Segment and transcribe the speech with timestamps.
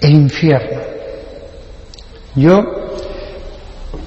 [0.00, 0.80] El infierno.
[2.34, 2.62] Yo,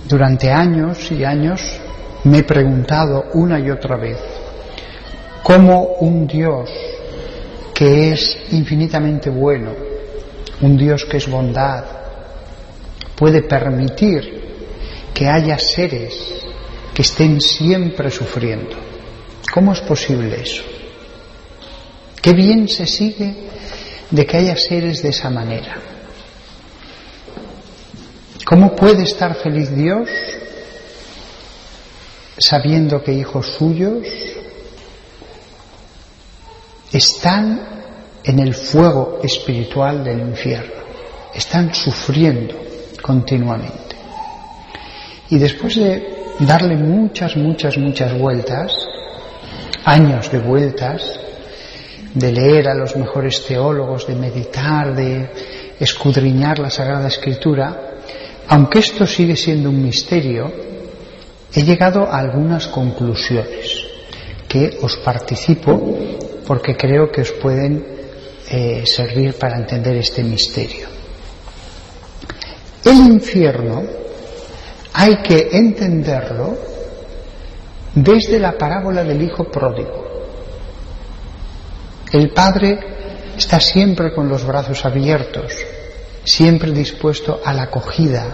[0.08, 1.62] durante años y años,
[2.24, 4.18] me he preguntado una y otra vez
[5.42, 6.70] cómo un Dios
[7.74, 9.72] que es infinitamente bueno,
[10.62, 11.86] un Dios que es bondad,
[13.16, 14.50] puede permitir
[15.14, 16.46] que haya seres
[16.94, 18.76] que estén siempre sufriendo.
[19.54, 20.64] ¿Cómo es posible eso?
[22.22, 23.49] Qué bien se sigue
[24.12, 25.76] de que haya seres de esa manera.
[28.46, 30.10] ¿Cómo puede estar feliz Dios
[32.40, 34.08] sabiendo que hijos suyos
[36.92, 37.60] están
[38.24, 40.82] en el fuego espiritual del infierno,
[41.34, 42.56] están sufriendo
[43.02, 43.96] continuamente.
[45.30, 48.74] Y después de darle muchas, muchas, muchas vueltas,
[49.86, 51.20] años de vueltas,
[52.14, 55.30] de leer a los mejores teólogos, de meditar, de
[55.80, 57.90] escudriñar la Sagrada Escritura,
[58.48, 60.52] aunque esto sigue siendo un misterio,
[61.54, 63.86] he llegado a algunas conclusiones
[64.48, 65.98] que os participo
[66.48, 67.86] porque creo que os pueden
[68.50, 70.88] eh, servir para entender este misterio.
[72.84, 73.84] El infierno
[74.94, 76.58] hay que entenderlo
[77.94, 80.09] desde la parábola del hijo pródigo.
[82.12, 82.80] El padre
[83.38, 85.54] está siempre con los brazos abiertos,
[86.24, 88.26] siempre dispuesto a la acogida,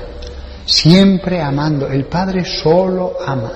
[0.66, 1.88] siempre amando.
[1.88, 3.52] El padre solo ama.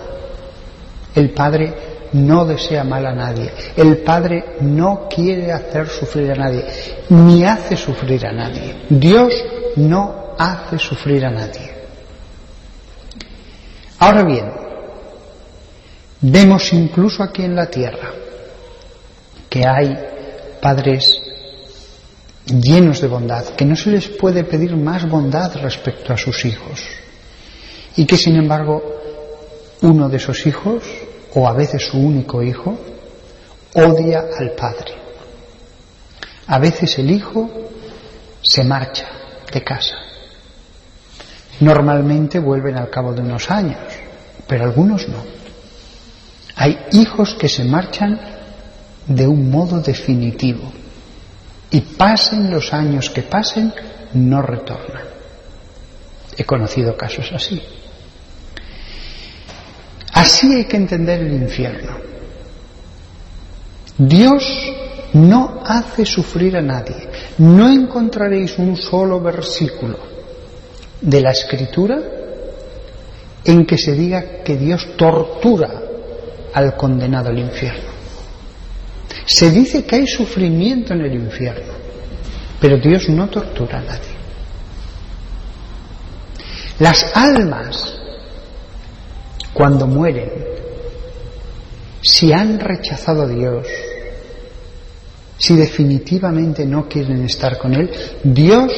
[1.16, 1.73] El padre
[2.14, 3.52] no desea mal a nadie.
[3.75, 6.66] El Padre no quiere hacer sufrir a nadie,
[7.09, 8.86] ni hace sufrir a nadie.
[8.90, 9.34] Dios
[9.75, 11.72] no hace sufrir a nadie.
[14.00, 14.52] Ahora bien,
[16.22, 18.09] vemos incluso aquí en la tierra
[19.50, 19.97] que hay
[20.61, 21.11] padres
[22.45, 26.83] llenos de bondad, que no se les puede pedir más bondad respecto a sus hijos,
[27.95, 28.81] y que sin embargo
[29.81, 30.83] uno de esos hijos
[31.34, 32.78] o a veces su único hijo,
[33.75, 34.94] odia al padre.
[36.47, 37.50] A veces el hijo
[38.41, 39.07] se marcha
[39.51, 39.95] de casa.
[41.59, 43.78] Normalmente vuelven al cabo de unos años,
[44.47, 45.24] pero algunos no.
[46.56, 48.38] Hay hijos que se marchan
[49.09, 50.72] de un modo definitivo
[51.72, 53.74] y pasen los años que pasen,
[54.14, 55.03] no retornan.
[56.38, 57.62] He conocido casos así.
[60.14, 61.98] Así hay que entender el infierno.
[63.98, 64.44] Dios
[65.14, 67.09] no hace sufrir a nadie.
[67.40, 69.98] No encontraréis un solo versículo
[71.02, 72.00] de la escritura
[73.44, 75.81] en que se diga que Dios tortura
[76.53, 77.88] al condenado al infierno.
[79.29, 81.72] Se dice que hay sufrimiento en el infierno,
[82.59, 84.09] pero Dios no tortura a nadie.
[86.79, 87.94] Las almas
[89.53, 90.31] cuando mueren,
[92.01, 93.68] si han rechazado a Dios,
[95.38, 97.91] si definitivamente no quieren estar con Él,
[98.23, 98.73] Dios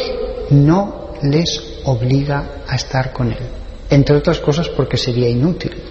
[0.49, 3.47] no les obliga a estar con Él.
[3.89, 5.81] Entre otras cosas porque sería inútil.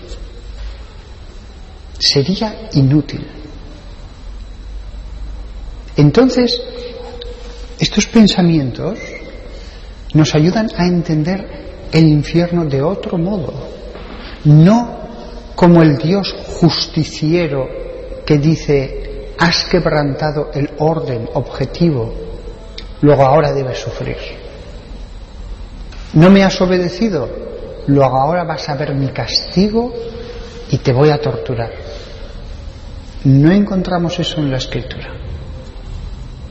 [1.99, 3.40] Sería inútil.
[6.00, 6.61] Entonces,
[7.78, 8.99] estos pensamientos
[10.15, 13.81] nos ayudan a entender el infierno de otro modo
[14.44, 14.99] no
[15.55, 17.69] como el Dios justiciero
[18.25, 22.15] que dice, has quebrantado el orden objetivo,
[23.03, 24.17] luego ahora debes sufrir.
[26.15, 27.28] No me has obedecido,
[27.87, 29.93] luego ahora vas a ver mi castigo
[30.71, 31.71] y te voy a torturar.
[33.25, 35.30] No encontramos eso en la escritura.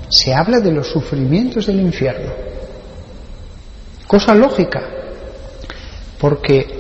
[0.10, 2.32] Se habla de los sufrimientos del infierno.
[4.08, 4.82] Cosa lógica,
[6.20, 6.80] porque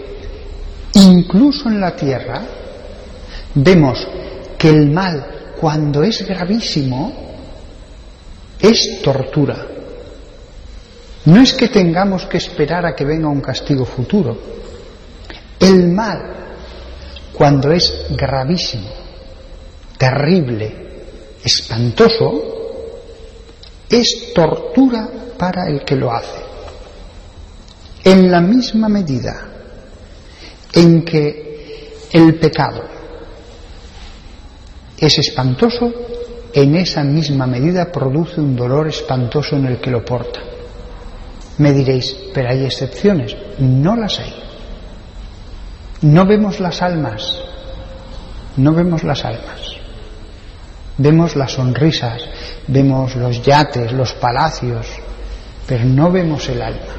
[0.94, 2.41] Incluso en la tierra
[3.53, 4.07] vemos
[4.57, 7.13] que el mal, cuando es gravísimo,
[8.59, 9.66] es tortura.
[11.25, 14.38] No es que tengamos que esperar a que venga un castigo futuro.
[15.59, 16.21] El mal,
[17.33, 18.89] cuando es gravísimo,
[19.98, 20.74] terrible,
[21.44, 22.58] espantoso,
[23.89, 25.07] es tortura
[25.38, 26.41] para el que lo hace.
[28.03, 29.50] En la misma medida
[30.74, 32.83] en que el pecado
[34.97, 35.91] es espantoso,
[36.53, 40.42] en esa misma medida produce un dolor espantoso en el que lo porta.
[41.57, 43.35] Me diréis, pero hay excepciones.
[43.59, 44.33] No las hay.
[46.01, 47.42] No vemos las almas,
[48.56, 49.69] no vemos las almas.
[51.00, 52.22] Vemos las sonrisas,
[52.68, 54.86] vemos los yates, los palacios,
[55.66, 56.94] pero no vemos el alma.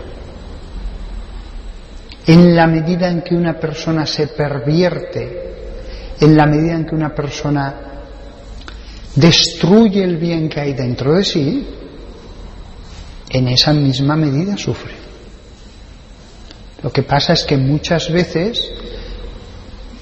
[2.27, 5.53] En la medida en que una persona se pervierte,
[6.19, 7.75] en la medida en que una persona
[9.15, 11.67] destruye el bien que hay dentro de sí,
[13.29, 14.95] en esa misma medida sufre.
[16.83, 18.67] Lo que pasa es que muchas veces,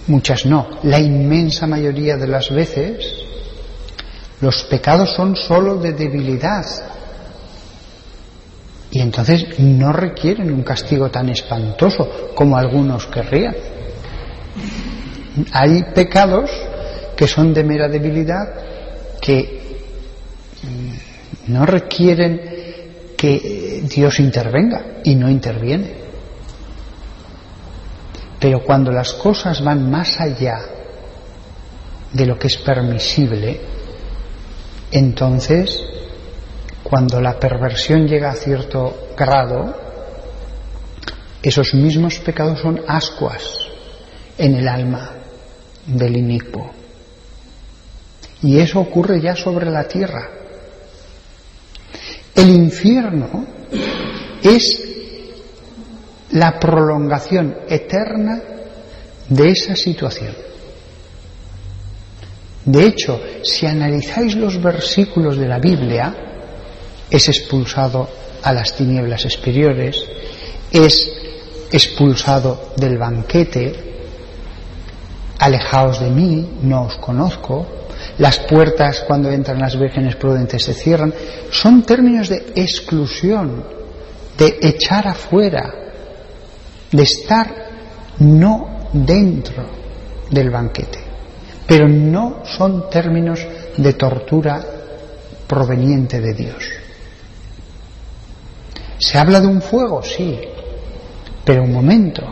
[0.06, 3.27] muchas no, la inmensa mayoría de las veces,
[4.40, 6.64] los pecados son sólo de debilidad.
[8.90, 13.54] Y entonces no requieren un castigo tan espantoso como algunos querrían.
[15.52, 16.50] Hay pecados
[17.16, 18.48] que son de mera debilidad
[19.20, 19.80] que
[20.62, 22.58] mm, no requieren
[23.16, 25.94] que Dios intervenga y no interviene.
[28.38, 30.60] Pero cuando las cosas van más allá
[32.12, 33.60] de lo que es permisible,
[34.90, 35.80] entonces,
[36.82, 39.74] cuando la perversión llega a cierto grado,
[41.42, 43.42] esos mismos pecados son ascuas
[44.38, 45.10] en el alma
[45.86, 46.70] del inicuo.
[48.42, 50.30] Y eso ocurre ya sobre la tierra.
[52.34, 53.44] El infierno
[54.42, 54.84] es
[56.32, 58.40] la prolongación eterna
[59.28, 60.34] de esa situación.
[62.64, 66.14] De hecho, si analizáis los versículos de la Biblia,
[67.10, 68.08] es expulsado
[68.42, 70.04] a las tinieblas exteriores,
[70.70, 71.12] es
[71.70, 73.72] expulsado del banquete,
[75.38, 77.66] alejaos de mí, no os conozco,
[78.18, 81.14] las puertas cuando entran las vírgenes prudentes se cierran,
[81.50, 83.64] son términos de exclusión,
[84.36, 85.72] de echar afuera,
[86.90, 87.54] de estar
[88.18, 89.64] no dentro
[90.30, 91.07] del banquete.
[91.68, 94.64] Pero no son términos de tortura
[95.46, 96.64] proveniente de Dios.
[98.98, 100.02] ¿Se habla de un fuego?
[100.02, 100.40] Sí.
[101.44, 102.22] Pero un momento,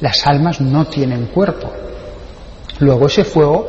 [0.00, 1.72] las almas no tienen cuerpo.
[2.80, 3.66] Luego ese fuego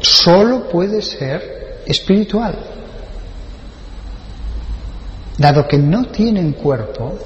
[0.00, 2.58] solo puede ser espiritual.
[5.36, 7.18] Dado que no tienen cuerpo,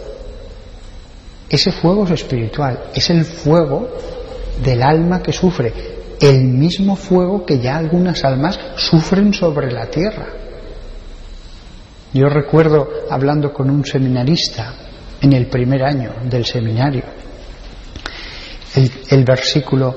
[1.49, 3.89] ese fuego es espiritual, es el fuego
[4.63, 10.27] del alma que sufre, el mismo fuego que ya algunas almas sufren sobre la tierra.
[12.13, 14.75] Yo recuerdo hablando con un seminarista
[15.21, 17.03] en el primer año del seminario,
[19.11, 19.97] el, versículo,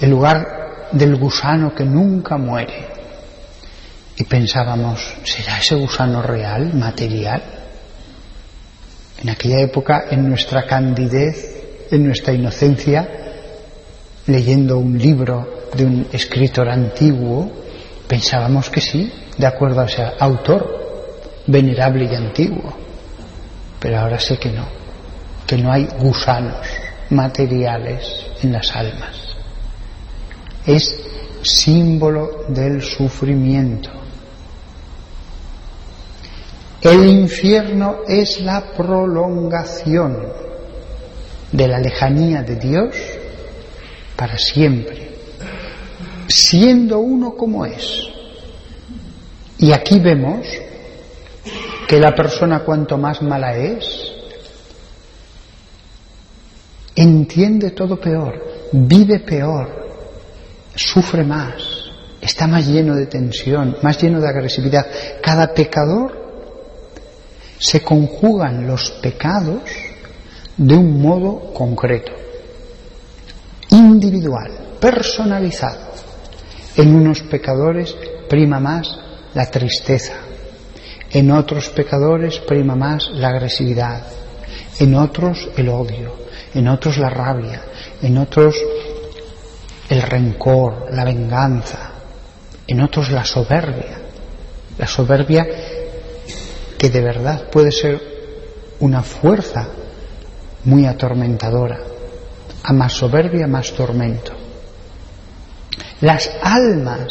[0.00, 2.88] el lugar del gusano que nunca muere.
[4.16, 7.42] Y pensábamos, ¿será ese gusano real, material?
[9.22, 13.08] En aquella época, en nuestra candidez, en nuestra inocencia,
[14.26, 17.50] leyendo un libro de un escritor antiguo,
[18.06, 22.76] pensábamos que sí, de acuerdo a ese autor, venerable y antiguo.
[23.78, 24.66] Pero ahora sé que no,
[25.46, 26.66] que no hay gusanos
[27.10, 29.28] materiales en las almas
[30.68, 31.00] es
[31.42, 33.90] símbolo del sufrimiento.
[36.82, 40.28] El infierno es la prolongación
[41.50, 42.94] de la lejanía de Dios
[44.14, 45.07] para siempre,
[46.28, 48.08] siendo uno como es.
[49.58, 50.46] Y aquí vemos
[51.88, 54.12] que la persona cuanto más mala es,
[56.94, 59.88] entiende todo peor, vive peor,
[60.74, 61.54] sufre más,
[62.20, 64.86] está más lleno de tensión, más lleno de agresividad.
[65.22, 66.28] Cada pecador
[67.58, 69.62] se conjugan los pecados
[70.56, 72.12] de un modo concreto,
[73.70, 75.88] individual, personalizado.
[76.78, 77.96] En unos pecadores
[78.28, 78.96] prima más
[79.34, 80.14] la tristeza,
[81.10, 84.04] en otros pecadores prima más la agresividad,
[84.78, 86.14] en otros el odio,
[86.54, 87.64] en otros la rabia,
[88.00, 88.54] en otros
[89.88, 91.94] el rencor, la venganza,
[92.68, 93.98] en otros la soberbia,
[94.78, 95.48] la soberbia
[96.78, 98.00] que de verdad puede ser
[98.78, 99.66] una fuerza
[100.62, 101.80] muy atormentadora,
[102.62, 104.37] a más soberbia más tormento.
[106.00, 107.08] Las almas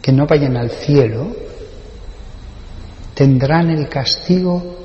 [0.00, 1.36] que no vayan al cielo
[3.14, 4.76] tendrán el castigo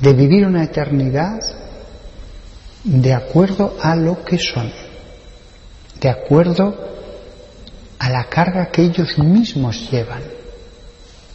[0.00, 1.40] de vivir una eternidad
[2.84, 4.70] de acuerdo a lo que son
[6.00, 6.76] de acuerdo
[7.98, 10.22] a la carga que ellos mismos llevan.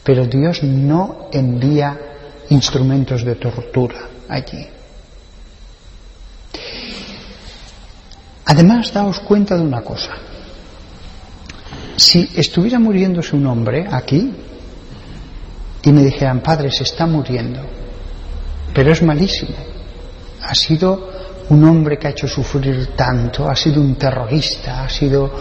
[0.04, 2.00] Pero Dios no envía
[2.50, 4.68] instrumentos de tortura allí.
[8.46, 10.12] Además, daos cuenta de una cosa.
[11.96, 14.32] Si estuviera muriéndose un hombre aquí
[15.84, 17.62] y me dijeran, padre, se está muriendo,
[18.74, 19.56] pero es malísimo.
[20.44, 21.10] Ha sido
[21.50, 25.32] un hombre que ha hecho sufrir tanto, ha sido un terrorista, ha sido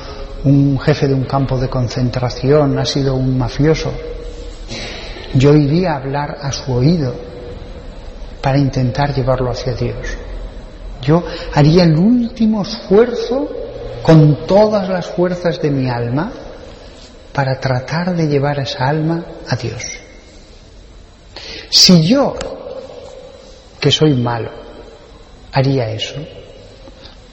[0.44, 3.92] un jefe de un campo de concentración, ha sido un mafioso.
[5.34, 7.14] Yo iría a hablar a su oído
[8.42, 10.16] para intentar llevarlo hacia Dios.
[11.02, 11.22] Yo
[11.54, 13.48] haría el último esfuerzo
[14.02, 16.32] con todas las fuerzas de mi alma
[17.32, 19.98] para tratar de llevar esa alma a Dios.
[21.70, 22.34] Si yo,
[23.80, 24.50] que soy malo,
[25.52, 26.16] haría eso,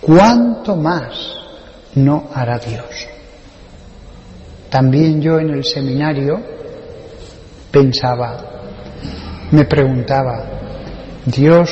[0.02, 1.36] ¿cuánto más
[1.96, 3.08] no hará Dios?
[4.70, 6.42] También yo en el seminario
[7.72, 8.38] pensaba,
[9.52, 10.44] me preguntaba,
[11.26, 11.72] Dios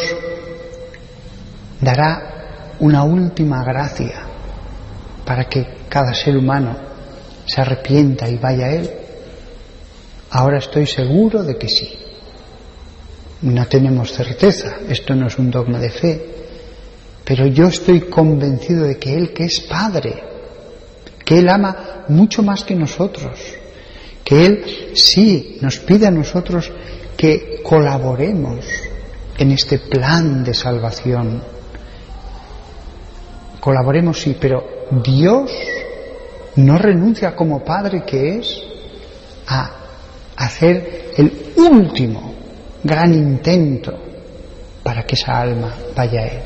[1.82, 4.35] dará una última gracia
[5.26, 6.76] para que cada ser humano
[7.46, 8.90] se arrepienta y vaya a Él?
[10.32, 11.92] Ahora estoy seguro de que sí.
[13.42, 16.26] No tenemos certeza, esto no es un dogma de fe,
[17.24, 20.24] pero yo estoy convencido de que Él, que es Padre,
[21.24, 23.40] que Él ama mucho más que nosotros,
[24.24, 26.72] que Él sí nos pide a nosotros
[27.18, 28.66] que colaboremos
[29.38, 31.55] en este plan de salvación.
[33.66, 35.52] Colaboremos, sí, pero Dios
[36.58, 38.62] no renuncia como Padre que es
[39.48, 39.72] a
[40.38, 42.32] hacer el último
[42.84, 43.92] gran intento
[44.84, 46.42] para que esa alma vaya a Él.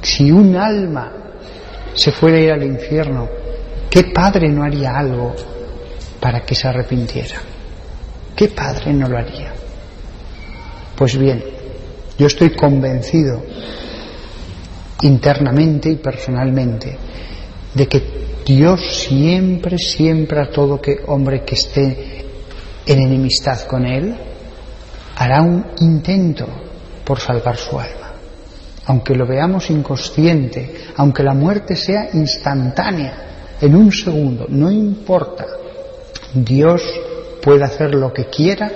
[0.00, 1.12] Si un alma
[1.92, 3.28] se fuera a ir al infierno,
[3.90, 5.36] ¿qué padre no haría algo
[6.18, 7.36] para que se arrepintiera?
[8.34, 9.52] ¿Qué padre no lo haría?
[10.96, 11.44] Pues bien,
[12.16, 13.42] yo estoy convencido
[15.02, 16.96] internamente y personalmente
[17.74, 22.24] de que Dios siempre, siempre a todo hombre que esté
[22.86, 24.14] en enemistad con Él,
[25.16, 26.46] hará un intento
[27.04, 28.12] por salvar su alma.
[28.86, 33.28] Aunque lo veamos inconsciente, aunque la muerte sea instantánea,
[33.60, 35.46] en un segundo, no importa,
[36.32, 36.82] Dios
[37.42, 38.70] puede hacer lo que quiera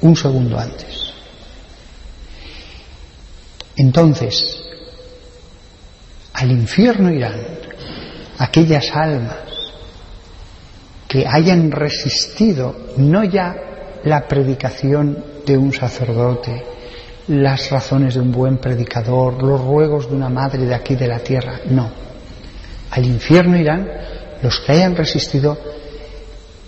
[0.00, 1.12] un segundo antes.
[3.76, 4.57] Entonces,
[6.38, 7.40] al infierno irán
[8.38, 9.34] aquellas almas
[11.08, 13.56] que hayan resistido no ya
[14.04, 16.62] la predicación de un sacerdote,
[17.26, 21.18] las razones de un buen predicador, los ruegos de una madre de aquí de la
[21.18, 21.90] tierra, no.
[22.92, 23.90] Al infierno irán
[24.40, 25.58] los que hayan resistido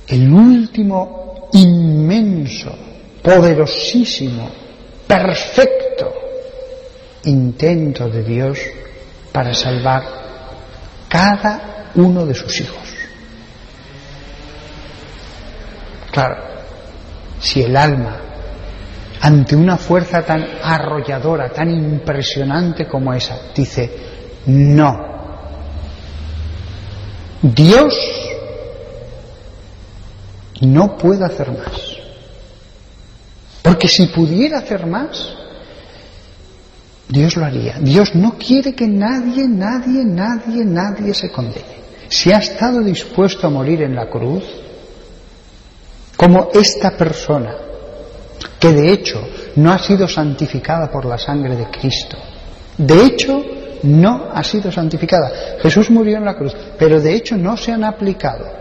[0.08, 2.74] el último inmenso,
[3.22, 4.50] poderosísimo,
[5.06, 6.12] perfecto
[7.22, 8.58] intento de Dios
[9.32, 10.02] para salvar
[11.08, 12.80] cada uno de sus hijos.
[16.10, 16.37] Claro,
[17.40, 18.16] si el alma,
[19.20, 23.90] ante una fuerza tan arrolladora, tan impresionante como esa, dice,
[24.46, 25.10] no,
[27.42, 27.94] Dios
[30.60, 31.96] no puede hacer más.
[33.62, 35.34] Porque si pudiera hacer más,
[37.10, 37.76] Dios lo haría.
[37.80, 41.80] Dios no quiere que nadie, nadie, nadie, nadie se condene.
[42.08, 44.44] Si ha estado dispuesto a morir en la cruz,
[46.16, 47.54] como esta persona,
[48.58, 49.20] que de hecho
[49.56, 52.16] no ha sido santificada por la sangre de Cristo,
[52.78, 53.42] de hecho
[53.82, 55.58] no ha sido santificada.
[55.60, 58.60] Jesús murió en la cruz, pero de hecho no se han aplicado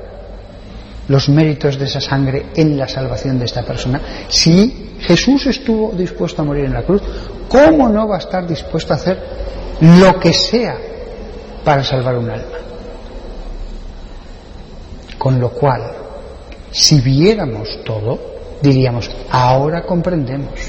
[1.09, 4.01] los méritos de esa sangre en la salvación de esta persona.
[4.29, 7.01] Si Jesús estuvo dispuesto a morir en la cruz,
[7.49, 9.19] ¿cómo no va a estar dispuesto a hacer
[9.81, 10.77] lo que sea
[11.65, 12.57] para salvar un alma?
[15.17, 15.81] Con lo cual,
[16.71, 18.19] si viéramos todo,
[18.61, 20.59] diríamos, ahora comprendemos.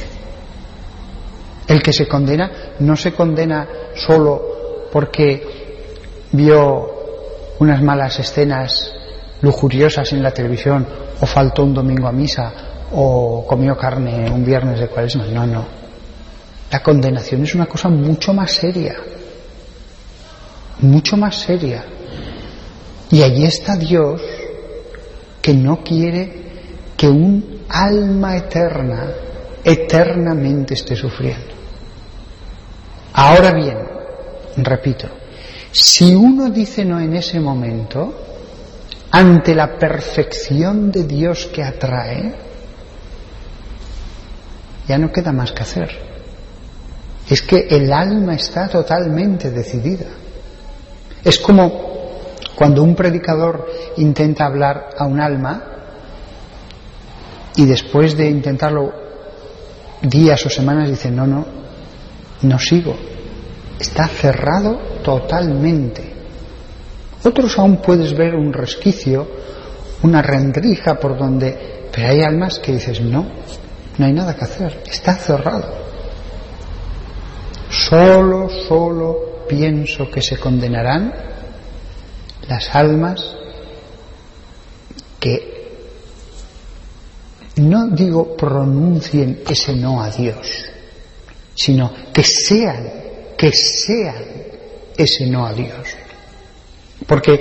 [1.69, 6.91] El que se condena no se condena solo porque vio
[7.59, 9.00] unas malas escenas
[9.43, 10.87] lujuriosas en la televisión
[11.21, 12.53] o faltó un domingo a misa
[12.93, 15.27] o comió carne un viernes de cuaresma.
[15.27, 15.65] No, no.
[16.71, 18.97] La condenación es una cosa mucho más seria,
[20.81, 21.85] mucho más seria.
[23.11, 24.21] Y allí está Dios
[25.43, 26.41] que no quiere
[26.97, 29.09] que un alma eterna
[29.65, 31.55] eternamente esté sufriendo.
[33.15, 33.79] Ahora bien,
[34.59, 35.09] repito,
[35.73, 38.40] si uno dice no en ese momento,
[39.11, 42.35] ante la perfección de Dios que atrae,
[44.87, 46.11] ya no queda más que hacer
[47.31, 50.07] es que el alma está totalmente decidida.
[51.23, 51.91] Es como
[52.57, 53.67] cuando un predicador
[53.99, 55.63] intenta hablar a un alma
[57.55, 58.93] y después de intentarlo
[60.03, 61.47] días o semanas dice, no, no,
[62.43, 62.97] no sigo.
[63.79, 66.20] Está cerrado totalmente.
[67.23, 69.29] Otros aún puedes ver un resquicio,
[70.03, 73.27] una rendrija por donde, pero hay almas que dices, no,
[73.99, 75.75] no hay nada que hacer, está cerrado.
[77.69, 81.13] Solo, solo pienso que se condenarán
[82.49, 83.37] las almas
[85.21, 85.51] que
[87.57, 90.65] no digo pronuncien ese no a Dios,
[91.55, 92.91] sino que sean,
[93.37, 94.25] que sean
[94.97, 95.90] ese no a Dios.
[97.07, 97.41] Porque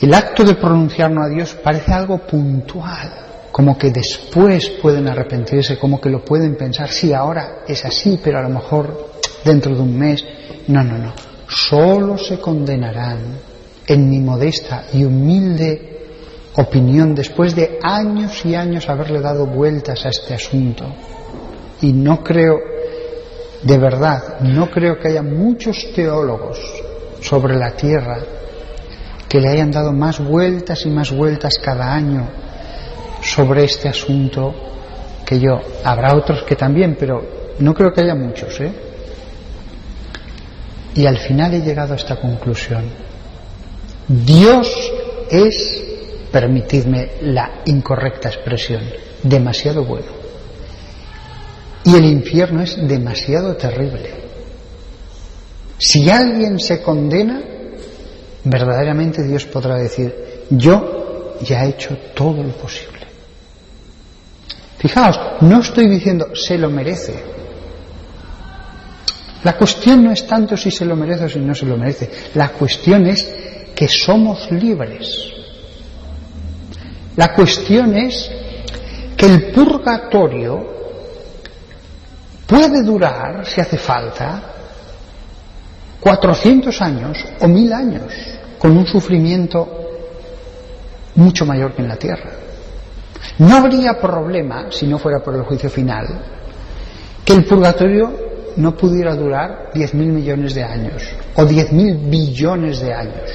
[0.00, 3.10] el acto de pronunciar no a Dios parece algo puntual,
[3.52, 8.38] como que después pueden arrepentirse, como que lo pueden pensar, sí, ahora es así, pero
[8.38, 9.12] a lo mejor
[9.44, 10.24] dentro de un mes.
[10.68, 11.12] No, no, no.
[11.48, 13.38] Solo se condenarán
[13.86, 15.92] en mi modesta y humilde
[16.54, 20.84] opinión después de años y años haberle dado vueltas a este asunto.
[21.80, 22.58] Y no creo,
[23.62, 26.58] de verdad, no creo que haya muchos teólogos
[27.22, 28.18] sobre la tierra
[29.28, 32.28] que le hayan dado más vueltas y más vueltas cada año
[33.22, 34.54] sobre este asunto
[35.24, 35.60] que yo.
[35.84, 38.72] Habrá otros que también, pero no creo que haya muchos, ¿eh?
[40.94, 42.84] Y al final he llegado a esta conclusión.
[44.06, 44.68] Dios
[45.30, 45.82] es,
[46.30, 48.82] permitidme la incorrecta expresión,
[49.22, 50.08] demasiado bueno.
[51.84, 54.21] Y el infierno es demasiado terrible.
[55.84, 57.42] Si alguien se condena,
[58.44, 60.14] verdaderamente Dios podrá decir,
[60.48, 63.00] yo ya he hecho todo lo posible.
[64.78, 67.14] Fijaos, no estoy diciendo se lo merece.
[69.42, 72.08] La cuestión no es tanto si se lo merece o si no se lo merece.
[72.34, 73.28] La cuestión es
[73.74, 75.32] que somos libres.
[77.16, 78.30] La cuestión es
[79.16, 80.64] que el purgatorio
[82.46, 84.52] puede durar, si hace falta,
[86.02, 88.12] 400 años o mil años,
[88.58, 89.68] con un sufrimiento
[91.14, 92.30] mucho mayor que en la tierra.
[93.38, 96.06] No habría problema, si no fuera por el juicio final,
[97.24, 98.10] que el purgatorio
[98.56, 101.04] no pudiera durar 10.000 millones de años
[101.36, 103.30] o 10.000 billones de años.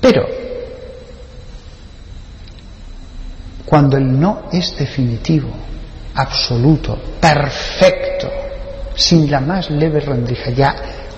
[0.00, 0.26] Pero,
[3.66, 5.50] cuando el no es definitivo,
[6.14, 8.47] absoluto, perfecto,
[8.98, 10.74] sin la más leve rendija, ya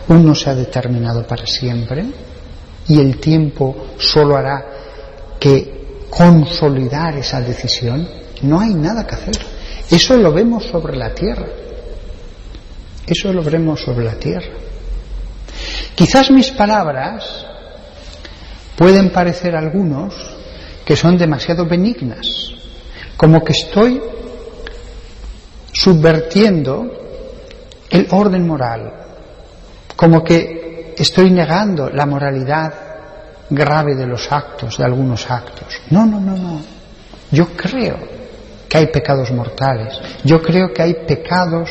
[0.09, 2.05] uno se ha determinado para siempre
[2.87, 4.67] y el tiempo solo hará
[5.41, 8.07] que consolidar esa decisión,
[8.43, 9.39] no hay nada que hacer.
[9.91, 11.47] Eso lo vemos sobre la tierra.
[13.07, 14.53] Eso lo veremos sobre la tierra.
[15.95, 17.47] Quizás mis palabras
[18.77, 20.15] pueden parecer a algunos
[20.85, 22.27] que son demasiado benignas,
[23.17, 24.03] como que estoy
[25.73, 27.00] subvertiendo
[27.91, 28.93] el orden moral,
[29.97, 32.73] como que estoy negando la moralidad
[33.51, 35.81] grave de los actos, de algunos actos.
[35.91, 36.61] No, no, no, no.
[37.33, 37.99] Yo creo
[38.69, 40.01] que hay pecados mortales.
[40.25, 41.69] Yo creo que hay pecados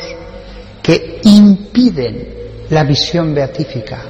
[0.82, 2.28] que impiden
[2.68, 4.02] la visión beatífica.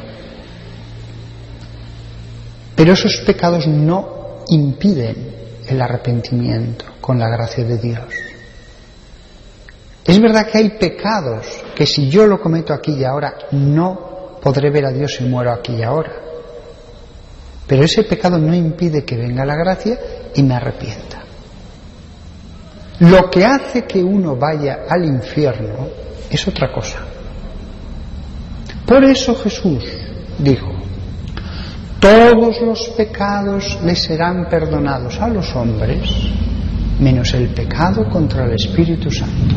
[2.74, 5.34] Pero esos pecados no impiden
[5.68, 8.29] el arrepentimiento con la gracia de Dios.
[10.04, 14.70] Es verdad que hay pecados que si yo lo cometo aquí y ahora no podré
[14.70, 16.12] ver a Dios si muero aquí y ahora.
[17.66, 19.98] Pero ese pecado no impide que venga la gracia
[20.34, 21.22] y me arrepienta.
[23.00, 25.88] Lo que hace que uno vaya al infierno
[26.28, 26.98] es otra cosa.
[28.86, 29.84] Por eso Jesús
[30.38, 30.72] dijo,
[32.00, 36.10] todos los pecados le serán perdonados a los hombres,
[37.00, 39.54] menos el pecado contra el Espíritu Santo.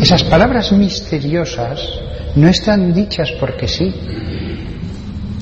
[0.00, 1.80] Esas palabras misteriosas
[2.36, 3.92] no están dichas porque sí.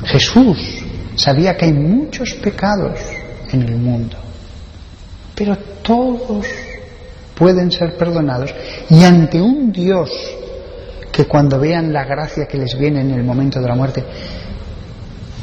[0.05, 0.85] Jesús
[1.17, 2.99] sabía que hay muchos pecados
[3.53, 4.17] en el mundo
[5.37, 6.47] pero todos
[7.37, 8.53] pueden ser perdonados
[8.89, 10.11] y ante un Dios
[11.13, 14.05] que cuando vean la gracia que les viene en el momento de la muerte,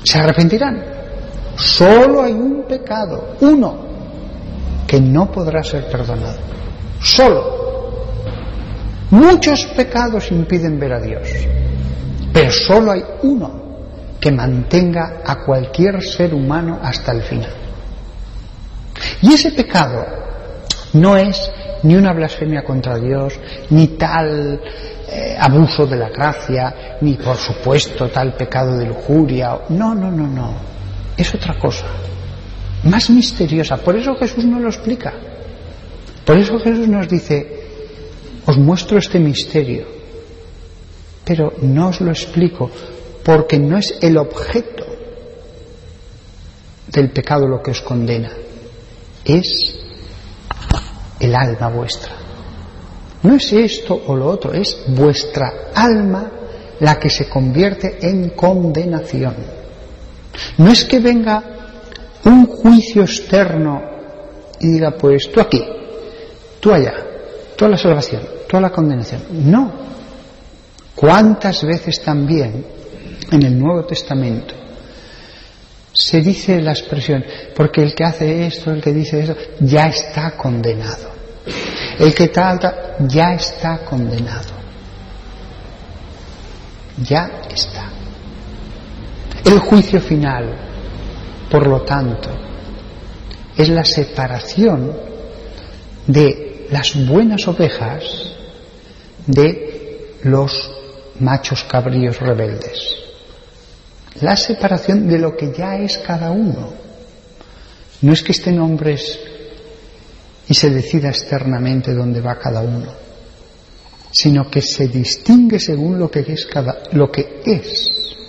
[0.04, 0.84] se arrepentirán.
[1.56, 3.93] Solo hay un pecado, uno,
[4.94, 6.38] que no podrá ser perdonado.
[7.02, 8.06] Solo.
[9.10, 11.28] Muchos pecados impiden ver a Dios,
[12.32, 13.50] pero solo hay uno
[14.20, 17.56] que mantenga a cualquier ser humano hasta el final.
[19.24, 20.06] Y ese pecado
[20.94, 21.52] no es
[21.82, 23.34] ni una blasfemia contra Dios,
[23.72, 24.62] ni tal
[25.10, 29.58] eh, abuso de la gracia, ni por supuesto tal pecado de lujuria.
[29.70, 30.54] No, no, no, no.
[31.18, 31.88] Es otra cosa.
[32.84, 33.78] Más misteriosa.
[33.78, 35.14] Por eso Jesús no lo explica.
[36.26, 37.64] Por eso Jesús nos dice,
[38.46, 39.86] os muestro este misterio,
[41.24, 42.70] pero no os lo explico,
[43.24, 44.86] porque no es el objeto
[46.88, 48.32] del pecado lo que os condena,
[49.26, 49.80] es
[51.20, 52.14] el alma vuestra.
[53.24, 56.30] No es esto o lo otro, es vuestra alma
[56.80, 59.36] la que se convierte en condenación.
[60.58, 61.63] No es que venga
[62.26, 63.82] un juicio externo
[64.60, 65.64] y diga, pues tú aquí,
[66.60, 66.94] tú allá,
[67.56, 69.22] tú a la salvación, tú a la condenación.
[69.32, 69.72] No.
[70.96, 72.66] ¿Cuántas veces también
[73.32, 74.56] en el Nuevo Testamento
[75.94, 77.24] se dice la expresión,
[77.56, 81.12] porque el que hace esto, el que dice eso, ya está condenado?
[82.00, 82.60] El que tal,
[83.08, 84.54] ya está condenado.
[87.04, 87.90] Ya está.
[89.46, 90.73] El juicio final,
[91.54, 92.30] por lo tanto,
[93.56, 94.92] es la separación
[96.08, 98.04] de las buenas ovejas
[99.28, 100.72] de los
[101.20, 102.96] machos cabríos rebeldes.
[104.22, 106.74] La separación de lo que ya es cada uno.
[108.02, 109.20] No es que estén hombres
[110.50, 112.92] y se decida externamente dónde va cada uno,
[114.12, 118.23] sino que se distingue según lo que es cada lo que es.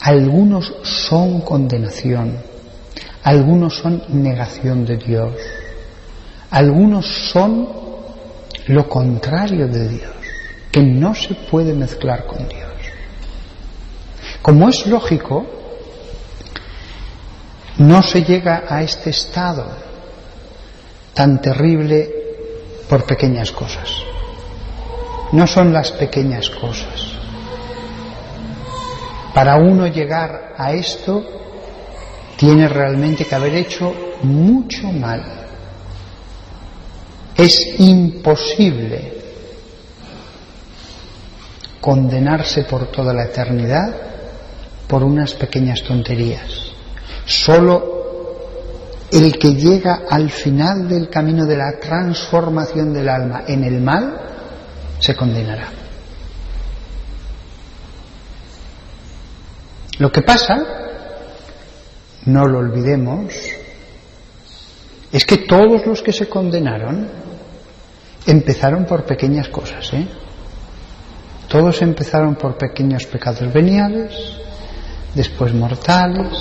[0.00, 2.38] Algunos son condenación,
[3.22, 5.34] algunos son negación de Dios,
[6.50, 7.68] algunos son
[8.66, 10.14] lo contrario de Dios,
[10.72, 12.70] que no se puede mezclar con Dios.
[14.40, 15.44] Como es lógico,
[17.76, 19.66] no se llega a este estado
[21.12, 22.10] tan terrible
[22.88, 23.90] por pequeñas cosas.
[25.32, 27.09] No son las pequeñas cosas.
[29.34, 31.24] Para uno llegar a esto,
[32.36, 35.22] tiene realmente que haber hecho mucho mal.
[37.36, 39.20] Es imposible
[41.80, 43.94] condenarse por toda la eternidad
[44.86, 46.72] por unas pequeñas tonterías.
[47.24, 48.00] Solo
[49.12, 54.18] el que llega al final del camino de la transformación del alma en el mal,
[54.98, 55.79] se condenará.
[60.00, 60.64] Lo que pasa,
[62.24, 63.34] no lo olvidemos,
[65.12, 67.06] es que todos los que se condenaron
[68.26, 70.08] empezaron por pequeñas cosas, ¿eh?
[71.48, 74.14] Todos empezaron por pequeños pecados veniales,
[75.14, 76.32] después mortales,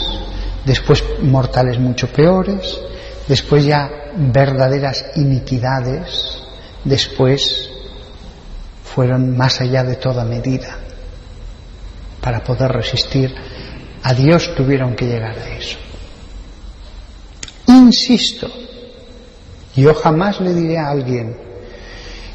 [0.66, 2.80] después mortales mucho peores,
[3.28, 6.44] después ya verdaderas iniquidades,
[6.86, 7.70] después
[8.86, 10.78] fueron más allá de toda medida.
[12.22, 13.34] Para poder resistir
[14.04, 15.78] a Dios tuvieron que llegar a eso.
[17.68, 18.48] Insisto,
[19.76, 21.36] yo jamás le diré a alguien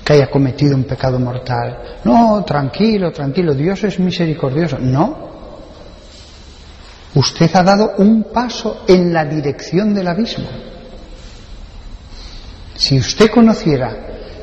[0.05, 4.79] que haya cometido un pecado mortal, no, tranquilo, tranquilo, Dios es misericordioso.
[4.79, 5.31] No,
[7.15, 10.49] usted ha dado un paso en la dirección del abismo.
[12.77, 13.97] Si usted conociera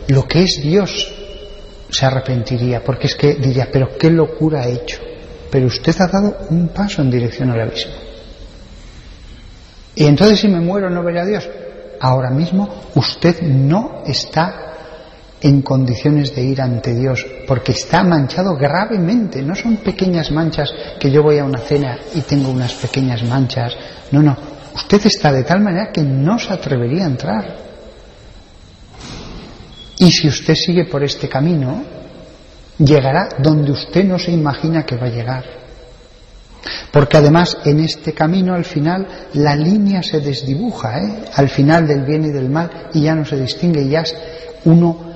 [0.07, 1.13] lo que es Dios,
[1.89, 5.10] se arrepentiría, porque es que diría, pero qué locura ha hecho.
[5.51, 7.93] Pero usted ha dado un paso en dirección al abismo.
[9.93, 11.49] Y entonces si me muero no veré a Dios.
[11.99, 14.71] Ahora mismo usted no está
[15.41, 19.41] en condiciones de ir ante Dios, porque está manchado gravemente.
[19.41, 23.73] No son pequeñas manchas que yo voy a una cena y tengo unas pequeñas manchas.
[24.11, 24.37] No, no.
[24.73, 27.55] Usted está de tal manera que no se atrevería a entrar.
[29.97, 31.83] Y si usted sigue por este camino,
[32.83, 35.45] llegará donde usted no se imagina que va a llegar.
[36.91, 41.25] Porque además en este camino al final la línea se desdibuja, ¿eh?
[41.33, 44.03] al final del bien y del mal, y ya no se distingue, y ya
[44.65, 45.11] uno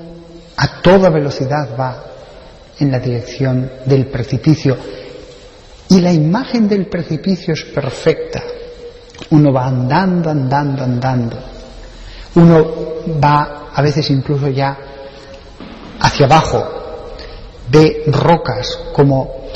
[0.56, 2.04] a toda velocidad va
[2.78, 4.76] en la dirección del precipicio.
[5.88, 8.42] Y la imagen del precipicio es perfecta.
[9.30, 11.38] Uno va andando, andando, andando.
[12.34, 12.66] Uno
[13.22, 14.76] va a veces incluso ya
[16.00, 16.85] hacia abajo.
[17.68, 19.46] Ve rocas como,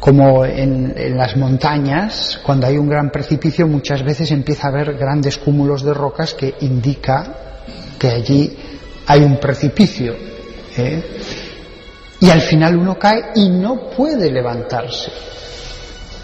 [0.00, 4.94] como en, en las montañas, cuando hay un gran precipicio, muchas veces empieza a haber
[4.94, 7.34] grandes cúmulos de rocas que indica
[7.98, 8.56] que allí
[9.06, 10.14] hay un precipicio.
[10.76, 11.02] ¿eh?
[12.20, 15.10] Y al final uno cae y no puede levantarse.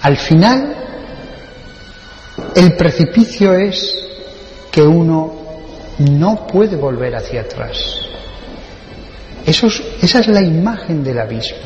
[0.02, 0.74] Al final,
[2.56, 3.94] el precipicio es
[4.70, 5.32] que uno
[5.98, 8.01] no puede volver hacia atrás.
[9.46, 11.58] Eso esa es la imagen del abismo.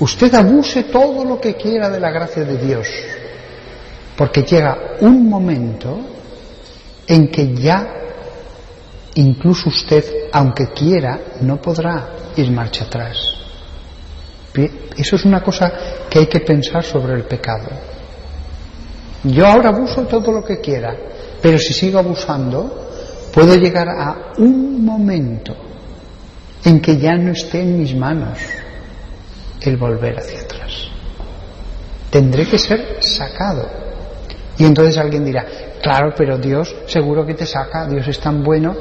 [0.00, 2.86] Usted abuse todo lo que quiera de la gracia de Dios,
[4.16, 5.98] porque llega un momento
[7.06, 7.86] en que ya
[9.14, 13.16] incluso usted, aunque quiera, no podrá ir marcha atrás.
[14.96, 15.72] Eso es una cosa
[16.10, 17.68] que hay que pensar sobre el pecado.
[19.24, 20.94] Yo ahora abuso todo lo que quiera,
[21.40, 22.90] pero si sigo abusando,
[23.32, 25.73] puedo llegar a un momento
[26.64, 28.38] en que ya no esté en mis manos
[29.60, 30.88] el volver hacia atrás.
[32.10, 33.68] Tendré que ser sacado.
[34.56, 35.44] Y entonces alguien dirá,
[35.82, 38.74] claro, pero Dios seguro que te saca, Dios es tan bueno.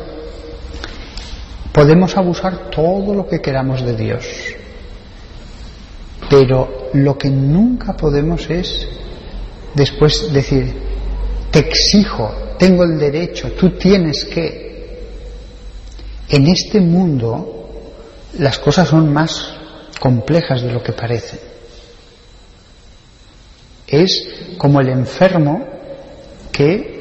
[1.71, 4.25] Podemos abusar todo lo que queramos de Dios,
[6.29, 8.87] pero lo que nunca podemos es
[9.73, 10.71] después decir,
[11.49, 14.61] te exijo, tengo el derecho, tú tienes que.
[16.29, 17.62] En este mundo
[18.37, 19.53] las cosas son más
[19.99, 21.39] complejas de lo que parecen.
[23.87, 25.65] Es como el enfermo
[26.51, 26.93] que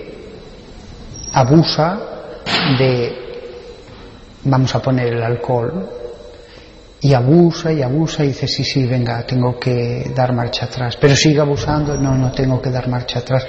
[1.32, 1.98] abusa
[2.78, 3.12] de,
[4.44, 5.90] vamos a poner el alcohol,
[7.00, 11.16] y abusa y abusa y dice, sí, sí, venga, tengo que dar marcha atrás, pero
[11.16, 13.44] sigue abusando, no, no tengo que dar marcha atrás.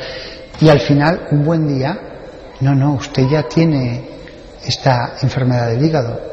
[0.60, 2.00] Y al final, un buen día,
[2.62, 4.10] no, no, usted ya tiene
[4.66, 6.33] esta enfermedad del hígado.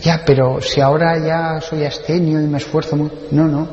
[0.00, 3.14] Ya, pero si ahora ya soy astenio y me esfuerzo mucho.
[3.30, 3.68] No, no,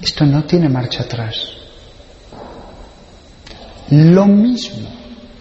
[0.00, 1.48] esto no tiene marcha atrás.
[3.90, 4.88] Lo mismo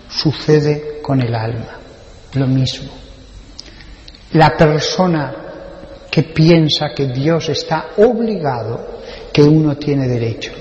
[0.10, 1.80] sucede con el alma,
[2.34, 2.92] lo mismo.
[4.34, 5.36] La persona
[6.10, 9.00] que piensa que Dios está obligado,
[9.32, 10.52] que uno tiene derecho,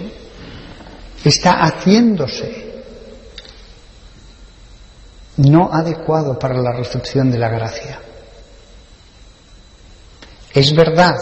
[1.24, 2.70] está haciéndose
[5.36, 7.98] no adecuado para la recepción de la gracia.
[10.52, 11.14] Es verdad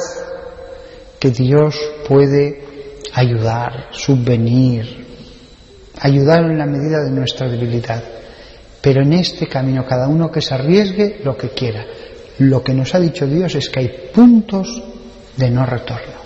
[1.18, 2.64] que Dios puede
[3.12, 5.06] ayudar, subvenir,
[6.00, 8.02] ayudar en la medida de nuestra debilidad,
[8.80, 11.84] pero en este camino cada uno que se arriesgue lo que quiera.
[12.38, 14.82] Lo que nos ha dicho Dios es que hay puntos
[15.36, 16.18] de no retorno.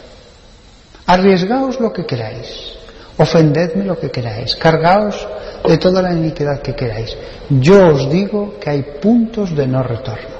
[1.06, 2.74] Arriesgaos lo que queráis,
[3.16, 5.26] ofendedme lo que queráis, cargaos
[5.66, 7.16] de toda la iniquidad que queráis.
[7.48, 10.31] Yo os digo que hay puntos de no retorno.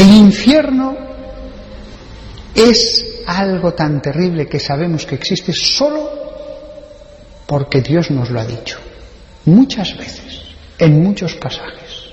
[0.00, 0.96] El infierno
[2.54, 6.10] es algo tan terrible que sabemos que existe solo
[7.46, 8.78] porque Dios nos lo ha dicho.
[9.44, 10.40] Muchas veces,
[10.78, 12.08] en muchos pasajes.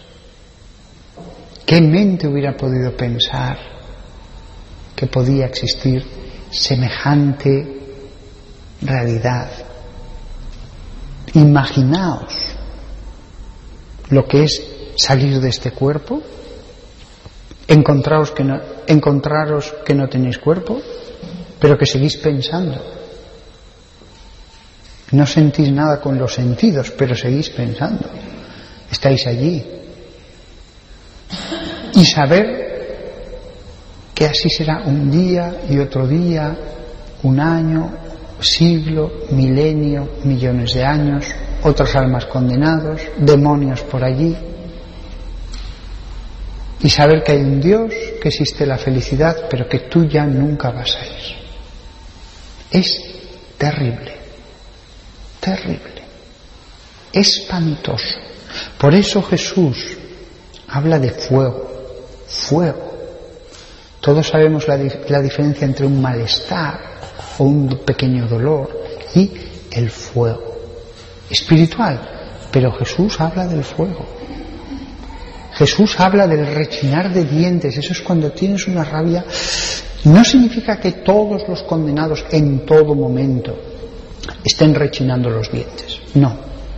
[1.66, 3.58] ¿Qué mente hubiera podido pensar
[4.98, 6.04] que podía existir
[6.50, 7.78] semejante
[8.82, 9.50] realidad.
[11.34, 12.34] Imaginaos
[14.10, 14.64] lo que es
[14.98, 16.22] salir de este cuerpo,
[17.68, 20.82] encontraros que no, encontraros que no tenéis cuerpo,
[21.60, 22.80] pero que seguís pensando.
[25.12, 28.10] No sentís nada con los sentidos, pero seguís pensando.
[28.92, 29.64] Estáis allí.
[31.94, 32.68] Y saber
[34.14, 36.58] que así será un día y otro día,
[37.24, 37.92] un año,
[38.40, 41.26] siglo, milenio, millones de años,
[41.64, 44.36] otras almas condenados, demonios por allí.
[46.80, 50.70] Y saber que hay un Dios, que existe la felicidad, pero que tú ya nunca
[50.72, 51.36] vas a ir.
[52.70, 53.02] Es
[53.58, 54.16] terrible,
[55.40, 56.04] terrible,
[57.12, 58.20] espantoso.
[58.78, 59.98] Por eso Jesús
[60.68, 61.68] habla de fuego,
[62.28, 62.94] fuego.
[64.00, 64.78] Todos sabemos la,
[65.10, 66.80] la diferencia entre un malestar
[67.40, 68.70] o un pequeño dolor
[69.16, 69.32] y
[69.72, 70.58] el fuego
[71.30, 72.00] espiritual.
[72.52, 74.06] Pero Jesús habla del fuego.
[75.58, 77.76] Jesús habla del rechinar de dientes.
[77.76, 79.26] Eso es cuando tienes una rabia.
[80.04, 83.58] No significa que todos los condenados en todo momento
[84.44, 86.00] estén rechinando los dientes.
[86.14, 86.32] No,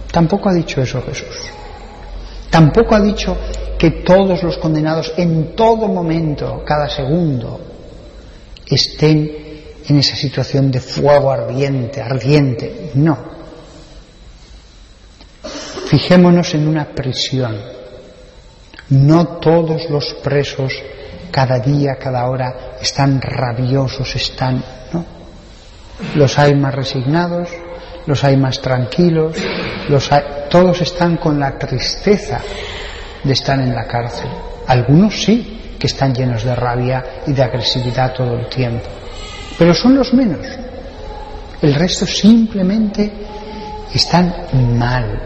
[0.09, 1.51] tampoco ha dicho eso Jesús.
[2.49, 3.37] Tampoco ha dicho
[3.77, 7.59] que todos los condenados en todo momento, cada segundo,
[8.65, 9.29] estén
[9.87, 12.91] en esa situación de fuego ardiente, ardiente.
[12.93, 13.17] No.
[15.87, 17.78] Fijémonos en una prisión.
[18.89, 20.73] No todos los presos
[21.31, 25.05] cada día, cada hora están rabiosos, están, ¿no?
[26.15, 27.49] Los hay más resignados,
[28.05, 29.35] los hay más tranquilos,
[29.89, 30.09] los
[30.49, 32.39] todos están con la tristeza
[33.23, 34.29] de estar en la cárcel.
[34.67, 38.87] Algunos sí, que están llenos de rabia y de agresividad todo el tiempo
[39.59, 40.47] pero son los menos.
[41.61, 43.11] El resto simplemente
[43.93, 44.33] están
[44.79, 45.21] mal,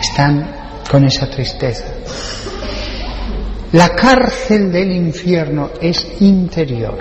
[0.00, 0.50] están
[0.90, 1.84] con esa tristeza.
[3.72, 6.98] La cárcel del infierno es interior,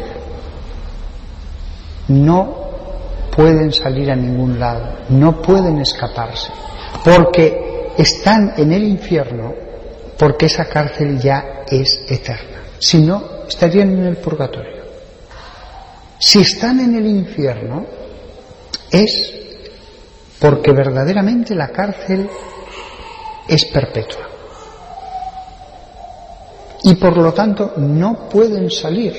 [2.09, 2.59] no
[3.35, 6.51] pueden salir a ningún lado, no pueden escaparse,
[7.03, 9.55] porque están en el infierno,
[10.15, 12.61] porque esa cárcel ya es eterna.
[12.77, 14.83] Si no, estarían en el purgatorio.
[16.19, 17.85] Si están en el infierno,
[18.91, 19.33] es
[20.39, 22.29] porque verdaderamente la cárcel
[23.47, 24.28] es perpetua.
[26.83, 29.13] Y por lo tanto no pueden salir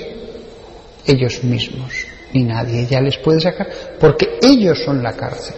[1.06, 1.92] ellos mismos,
[2.32, 3.68] ni nadie ya les puede sacar,
[3.98, 5.56] porque ellos son la cárcel.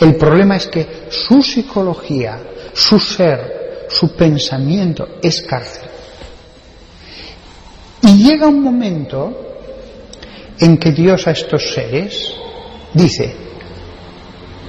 [0.00, 2.40] El problema es que su psicología,
[2.72, 5.88] su ser, su pensamiento es cárcel.
[8.02, 9.48] Y llega un momento
[10.58, 12.32] en que Dios a estos seres
[12.94, 13.34] dice,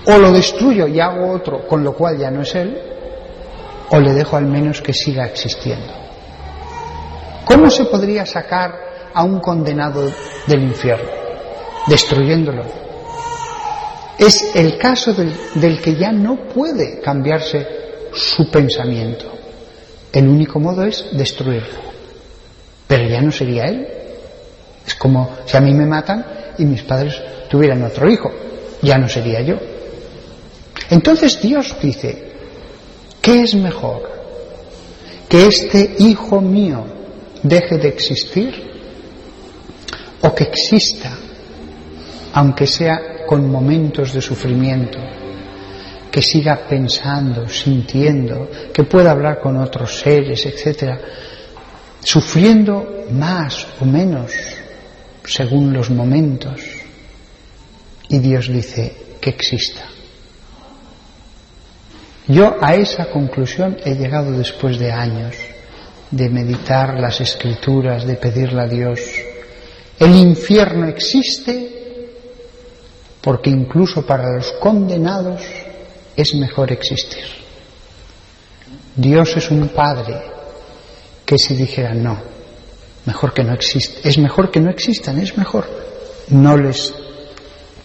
[0.06, 2.78] o lo destruyo y hago otro, con lo cual ya no es Él,
[3.92, 5.99] o le dejo al menos que siga existiendo.
[7.50, 10.08] ¿Cómo se podría sacar a un condenado
[10.46, 11.10] del infierno?
[11.88, 12.64] Destruyéndolo.
[14.20, 17.66] Es el caso del, que ya no puede cambiarse
[18.14, 19.26] su pensamiento.
[20.14, 21.80] El único modo es destruirlo.
[22.86, 23.88] Pero ya no sería él.
[24.86, 26.24] Es como si a mí me matan
[26.56, 28.32] y mis padres tuvieran otro hijo.
[28.84, 29.56] Ya no sería yo.
[30.92, 32.32] Entonces Dios dice,
[33.20, 34.08] ¿qué es mejor?
[35.28, 36.99] ¿Que este hijo mío
[37.44, 38.70] deje de existir?
[40.22, 41.18] ¿O que exista,
[42.34, 45.00] aunque sea con momentos de sufrimiento?
[46.10, 51.00] que siga pensando, sintiendo, que pueda hablar con otros seres, etcétera,
[52.04, 54.32] sufriendo más o menos
[55.24, 56.62] según los momentos.
[58.08, 59.86] Y Dios dice que exista.
[62.28, 65.36] Yo a esa conclusión he llegado después de años
[66.12, 69.00] de meditar las escrituras, de pedirle a Dios.
[70.00, 71.70] El infierno existe
[73.22, 75.42] porque incluso para los condenados
[76.16, 77.24] es mejor existir.
[78.96, 80.22] Dios es un Padre
[81.26, 82.18] que si dijera no,
[83.06, 85.68] mejor que no existe, es mejor que no existan, es mejor,
[86.30, 86.94] no les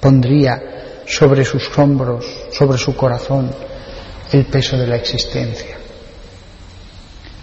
[0.00, 3.50] pondría sobre sus hombros, sobre su corazón,
[4.32, 5.83] el peso de la existencia.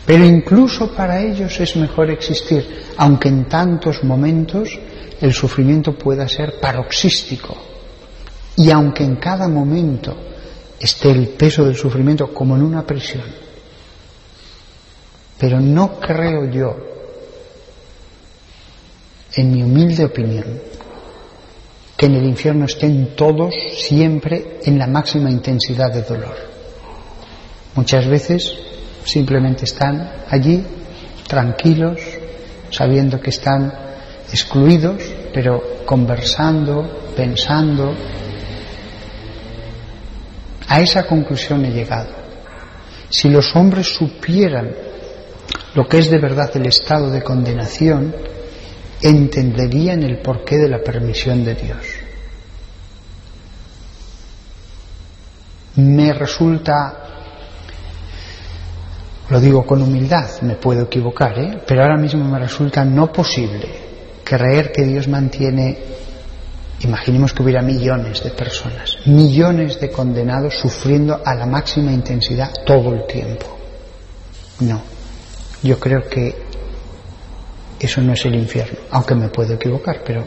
[0.06, 2.66] Pero incluso para ellos es mejor existir,
[2.98, 4.80] aunque en tantos momentos
[5.22, 7.56] el sufrimiento pueda ser paroxístico.
[8.58, 10.16] Y aunque en cada momento
[10.80, 13.26] esté el peso del sufrimiento como en una prisión.
[15.38, 16.76] Pero no creo yo,
[19.34, 20.60] en mi humilde opinión,
[21.96, 26.36] que en el infierno estén todos siempre en la máxima intensidad de dolor.
[27.76, 28.58] Muchas veces
[29.04, 30.64] simplemente están allí
[31.28, 32.00] tranquilos,
[32.70, 33.74] sabiendo que están
[34.30, 35.02] excluidos,
[35.34, 37.94] pero conversando, pensando.
[40.68, 42.10] A esa conclusión he llegado.
[43.10, 44.72] Si los hombres supieran
[45.74, 48.14] lo que es de verdad el estado de condenación,
[49.02, 51.86] entenderían el porqué de la permisión de Dios.
[55.76, 57.21] Me resulta
[59.32, 61.62] lo digo con humildad, me puedo equivocar, ¿eh?
[61.65, 63.65] pero ahora mismo me resulta no posible
[64.26, 65.78] creer que Dios mantiene,
[66.82, 72.94] imaginemos que hubiera millones de personas, millones de condenados sufriendo a la máxima intensidad todo
[72.94, 73.46] el tiempo.
[74.60, 74.82] No,
[75.63, 76.36] yo creo que
[77.80, 80.26] eso no es el infierno, aunque me puedo equivocar, pero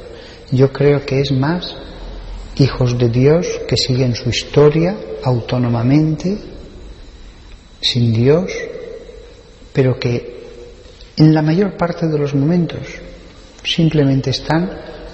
[0.51, 1.77] yo creo que es más
[2.57, 6.39] hijos de Dios que siguen su historia autónomamente,
[7.83, 8.51] sin Dios,
[9.75, 10.35] pero que
[11.17, 12.87] en la mayor parte de los momentos
[13.63, 14.71] simplemente están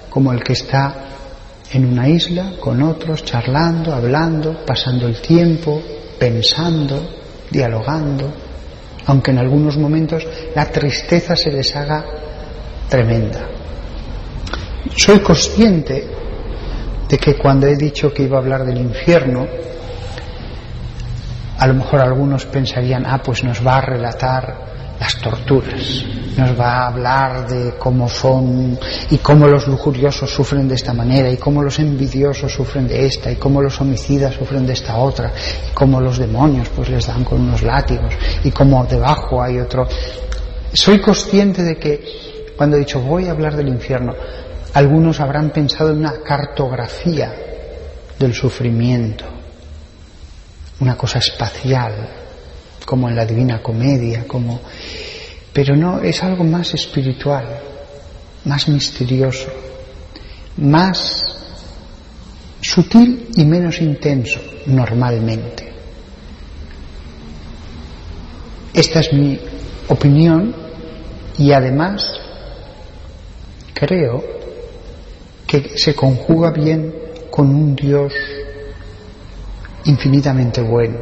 [0.09, 0.95] como el que está
[1.71, 5.81] en una isla con otros, charlando, hablando, pasando el tiempo,
[6.19, 7.09] pensando,
[7.49, 8.31] dialogando,
[9.07, 12.05] aunque en algunos momentos la tristeza se les haga
[12.87, 13.47] tremenda.
[14.95, 16.05] Soy consciente
[17.09, 19.47] de que cuando he dicho que iba a hablar del infierno,
[21.61, 26.03] a lo mejor algunos pensarían, ah, pues nos va a relatar las torturas,
[26.35, 28.79] nos va a hablar de cómo son
[29.11, 33.31] y cómo los lujuriosos sufren de esta manera y cómo los envidiosos sufren de esta
[33.31, 35.31] y cómo los homicidas sufren de esta otra
[35.69, 39.87] y cómo los demonios pues les dan con unos látigos y cómo debajo hay otro.
[40.73, 44.15] Soy consciente de que cuando he dicho voy a hablar del infierno,
[44.73, 47.31] algunos habrán pensado en una cartografía
[48.17, 49.30] del sufrimiento
[50.81, 52.09] una cosa espacial,
[52.85, 54.59] como en la Divina Comedia, como
[55.53, 57.45] pero no es algo más espiritual,
[58.45, 59.49] más misterioso,
[60.57, 61.37] más
[62.61, 65.71] sutil y menos intenso normalmente.
[68.73, 69.37] Esta es mi
[69.89, 70.55] opinión
[71.37, 72.13] y además
[73.73, 74.23] creo
[75.45, 76.93] que se conjuga bien
[77.29, 78.13] con un Dios
[79.85, 80.97] infinitamente bueno,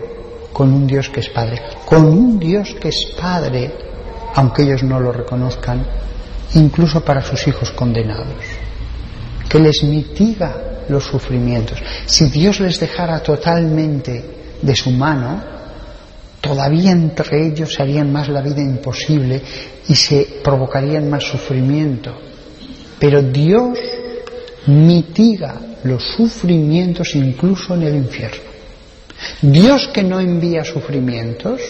[0.53, 3.73] con un Dios que es Padre, con un Dios que es Padre,
[4.35, 5.85] aunque ellos no lo reconozcan,
[6.55, 8.43] incluso para sus hijos condenados,
[9.47, 11.79] que les mitiga los sufrimientos.
[12.05, 14.23] Si Dios les dejara totalmente
[14.61, 15.41] de su mano,
[16.41, 19.41] todavía entre ellos se harían más la vida imposible
[19.87, 22.17] y se provocarían más sufrimiento.
[22.99, 23.77] Pero Dios
[24.67, 28.48] mitiga los sufrimientos incluso en el infierno.
[29.41, 31.61] Dios que no envía sufrimientos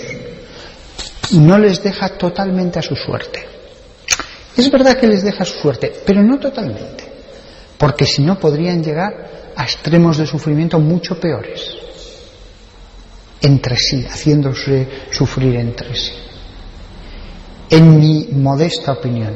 [1.32, 3.46] no les deja totalmente a su suerte.
[4.58, 7.04] Es verdad que les deja su suerte, pero no totalmente,
[7.78, 11.76] porque si no podrían llegar a extremos de sufrimiento mucho peores
[13.42, 16.12] entre sí, haciéndose sufrir entre sí.
[17.70, 19.36] En mi modesta opinión,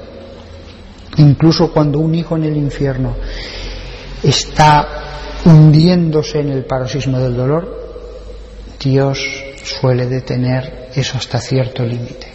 [1.17, 3.15] incluso cuando un hijo en el infierno
[4.21, 4.87] está
[5.45, 7.82] hundiéndose en el paroxismo del dolor,
[8.83, 9.19] Dios
[9.63, 12.27] suele detener eso hasta cierto límite,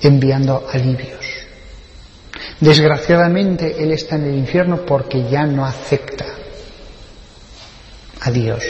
[0.00, 1.24] enviando alivios.
[2.60, 6.24] Desgraciadamente Él está en el infierno porque ya no acepta
[8.20, 8.64] a Dios,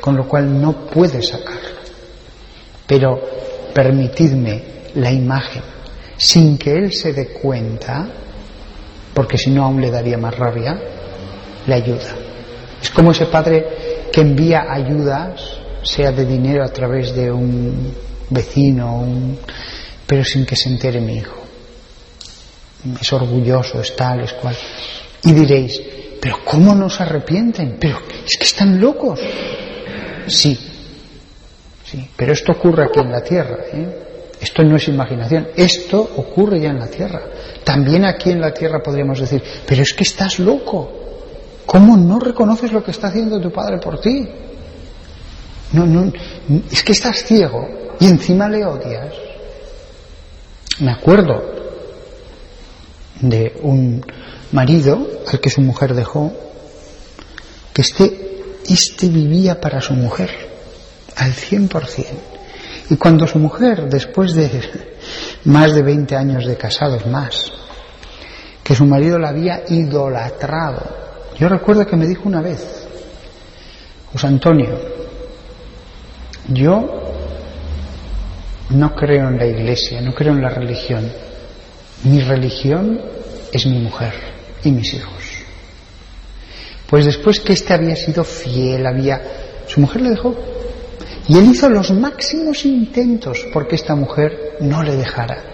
[0.00, 1.80] con lo cual no puede sacarlo.
[2.86, 3.20] Pero
[3.72, 4.62] permitidme
[4.96, 5.62] la imagen,
[6.16, 8.06] sin que Él se dé cuenta,
[9.14, 10.78] porque si no aún le daría más rabia,
[11.66, 12.14] le ayuda.
[12.82, 17.92] Es como ese padre que envía ayudas sea de dinero a través de un
[18.30, 19.04] vecino,
[20.06, 21.36] pero sin que se entere mi hijo.
[23.00, 24.56] Es orgulloso, es tal, es cual.
[25.24, 25.80] Y diréis,
[26.20, 27.76] pero ¿cómo no se arrepienten?
[27.78, 29.20] Pero es que están locos.
[30.26, 30.58] Sí,
[31.84, 33.58] sí, pero esto ocurre aquí en la tierra.
[33.72, 34.02] ¿eh?
[34.40, 37.22] Esto no es imaginación, esto ocurre ya en la tierra.
[37.62, 40.90] También aquí en la tierra podríamos decir, pero es que estás loco.
[41.64, 44.28] ¿Cómo no reconoces lo que está haciendo tu padre por ti?
[45.72, 46.12] No, no,
[46.70, 47.66] es que estás ciego
[47.98, 49.14] y encima le odias.
[50.80, 51.42] Me acuerdo
[53.20, 54.04] de un
[54.52, 56.32] marido al que su mujer dejó,
[57.72, 60.30] que este, este vivía para su mujer
[61.16, 62.18] al cien por cien.
[62.90, 64.50] Y cuando su mujer, después de
[65.44, 67.50] más de 20 años de casados, más,
[68.62, 70.82] que su marido la había idolatrado,
[71.38, 72.86] yo recuerdo que me dijo una vez,
[74.12, 75.01] José Antonio,
[76.48, 77.02] yo
[78.70, 81.10] no creo en la iglesia, no creo en la religión.
[82.04, 83.00] Mi religión
[83.52, 84.14] es mi mujer
[84.64, 85.22] y mis hijos.
[86.88, 89.20] Pues después que éste había sido fiel, había...
[89.66, 90.34] Su mujer le dejó.
[91.28, 95.44] Y él hizo los máximos intentos porque esta mujer no le dejara.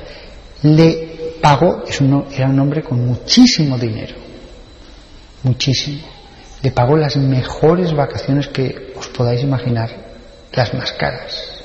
[0.63, 1.85] Le pagó,
[2.33, 4.17] era un hombre con muchísimo dinero,
[5.43, 6.01] muchísimo.
[6.63, 10.08] Le pagó las mejores vacaciones que os podáis imaginar
[10.53, 11.59] las más caras.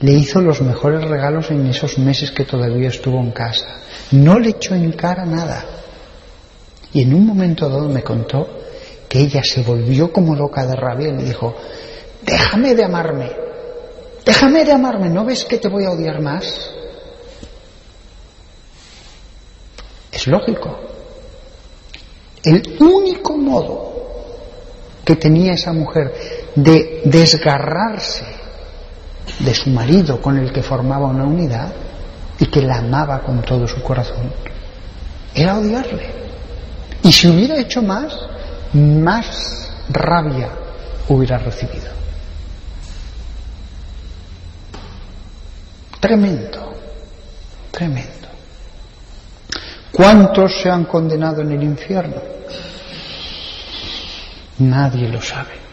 [0.00, 3.80] Le hizo los mejores regalos en esos meses que todavía estuvo en casa.
[4.10, 5.64] No le echó en cara nada.
[6.92, 8.48] Y en un momento dado me contó
[9.08, 11.54] que ella se volvió como loca de rabia y me dijo,
[12.22, 13.32] déjame de amarme,
[14.24, 16.70] déjame de amarme, ¿no ves que te voy a odiar más?
[20.10, 20.78] Es lógico.
[22.44, 23.94] El único modo
[25.04, 26.12] que tenía esa mujer
[26.54, 28.24] de desgarrarse
[29.38, 31.72] de su marido con el que formaba una unidad
[32.38, 34.32] y que la amaba con todo su corazón,
[35.34, 36.10] era odiarle.
[37.02, 38.14] Y si hubiera hecho más,
[38.72, 40.48] más rabia
[41.08, 41.92] hubiera recibido.
[46.00, 46.74] Tremendo,
[47.70, 48.28] tremendo.
[49.90, 52.20] ¿Cuántos se han condenado en el infierno?
[54.58, 55.63] Nadie lo sabe.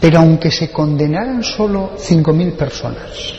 [0.00, 3.34] Pero aunque se condenaran solo 5.000 personas,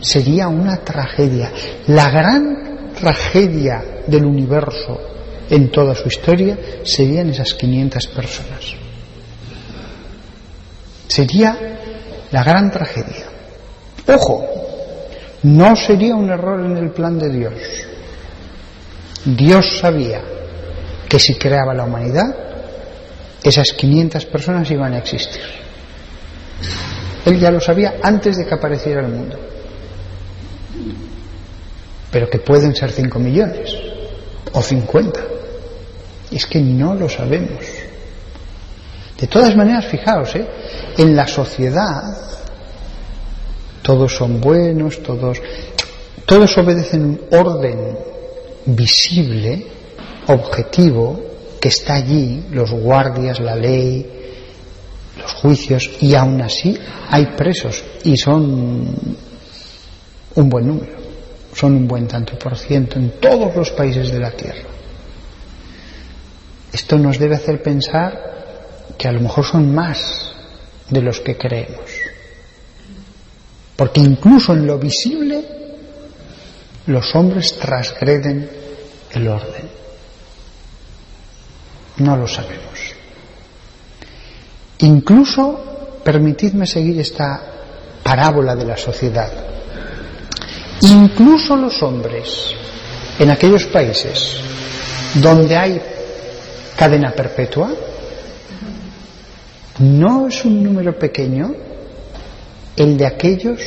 [0.00, 1.50] sería una tragedia.
[1.86, 5.00] La gran tragedia del universo
[5.48, 8.74] en toda su historia serían esas 500 personas.
[11.08, 11.56] Sería
[12.30, 13.26] la gran tragedia.
[14.08, 14.44] Ojo,
[15.42, 17.54] no sería un error en el plan de Dios.
[19.24, 20.35] Dios sabía
[21.16, 22.26] que si creaba la humanidad,
[23.42, 25.40] esas 500 personas iban a existir.
[27.24, 29.38] Él ya lo sabía antes de que apareciera el mundo.
[32.10, 33.74] Pero que pueden ser 5 millones
[34.52, 35.20] o 50.
[36.32, 37.64] Es que no lo sabemos.
[39.18, 40.46] De todas maneras, fijaos, ¿eh?
[40.98, 42.02] en la sociedad
[43.80, 45.40] todos son buenos, todos,
[46.26, 47.96] todos obedecen un orden
[48.66, 49.75] visible,
[50.26, 51.20] objetivo,
[51.60, 54.06] que está allí, los guardias, la ley,
[55.18, 56.78] los juicios, y aún así
[57.10, 59.16] hay presos y son
[60.34, 60.96] un buen número,
[61.54, 64.68] son un buen tanto por ciento en todos los países de la Tierra.
[66.72, 68.36] Esto nos debe hacer pensar
[68.98, 70.32] que a lo mejor son más
[70.90, 71.90] de los que creemos.
[73.76, 75.44] Porque incluso en lo visible
[76.86, 78.48] los hombres transgreden
[79.12, 79.65] el orden.
[81.98, 82.94] No lo sabemos.
[84.78, 87.42] Incluso, permitidme seguir esta
[88.02, 89.32] parábola de la sociedad,
[90.82, 92.54] incluso los hombres
[93.18, 94.36] en aquellos países
[95.14, 95.80] donde hay
[96.76, 97.70] cadena perpetua,
[99.78, 101.54] no es un número pequeño
[102.76, 103.60] el de aquellos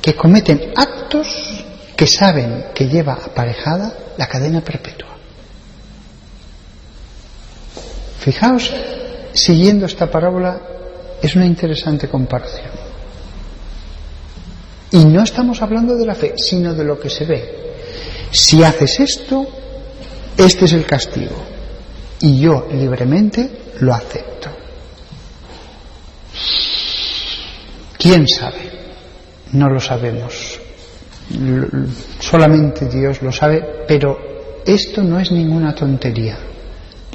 [0.00, 1.64] que cometen actos
[1.94, 5.15] que saben que lleva aparejada la cadena perpetua.
[8.26, 8.74] Fijaos,
[9.34, 10.60] siguiendo esta parábola,
[11.22, 12.72] es una interesante comparación.
[14.90, 17.74] Y no estamos hablando de la fe, sino de lo que se ve.
[18.32, 19.46] Si haces esto,
[20.36, 21.36] este es el castigo.
[22.18, 23.48] Y yo libremente
[23.78, 24.50] lo acepto.
[27.96, 28.72] ¿Quién sabe?
[29.52, 30.58] No lo sabemos.
[32.18, 34.18] Solamente Dios lo sabe, pero
[34.66, 36.36] esto no es ninguna tontería,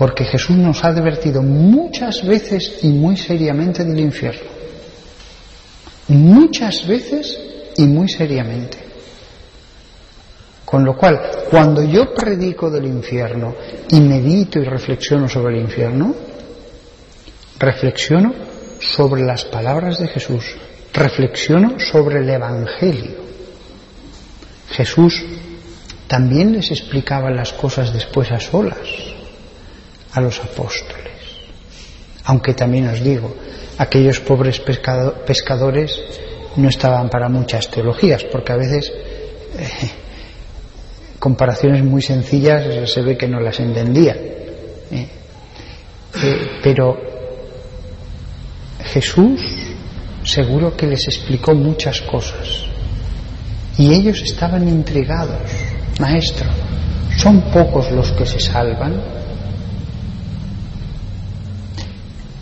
[0.02, 4.50] porque Jesús nos ha advertido muchas veces y muy seriamente del infierno.
[6.08, 7.40] Muchas veces
[7.78, 8.80] y muy seriamente.
[10.66, 11.22] Con lo cual,
[11.52, 13.54] cuando yo predico del infierno
[13.92, 16.16] y medito y reflexiono sobre el infierno,
[17.60, 18.34] reflexiono
[18.80, 20.56] sobre las palabras de Jesús,
[20.94, 23.18] reflexiono sobre el Evangelio.
[24.72, 25.24] Jesús
[26.08, 29.11] también les explicaba las cosas después a solas
[30.14, 31.12] a los apóstoles.
[32.26, 33.36] Aunque también os digo,
[33.78, 36.00] aquellos pobres pescadores
[36.56, 38.92] no estaban para muchas teologías, porque a veces
[39.58, 39.90] eh,
[41.20, 44.18] comparaciones muy sencillas se ve que no las entendían.
[44.92, 45.08] ¿eh?
[46.24, 46.98] Eh, pero
[48.84, 49.42] Jesús
[50.24, 52.66] seguro que les explicó muchas cosas.
[53.78, 55.40] Y ellos estaban intrigados.
[56.00, 56.50] Maestro,
[57.18, 59.21] ¿son pocos los que se salvan?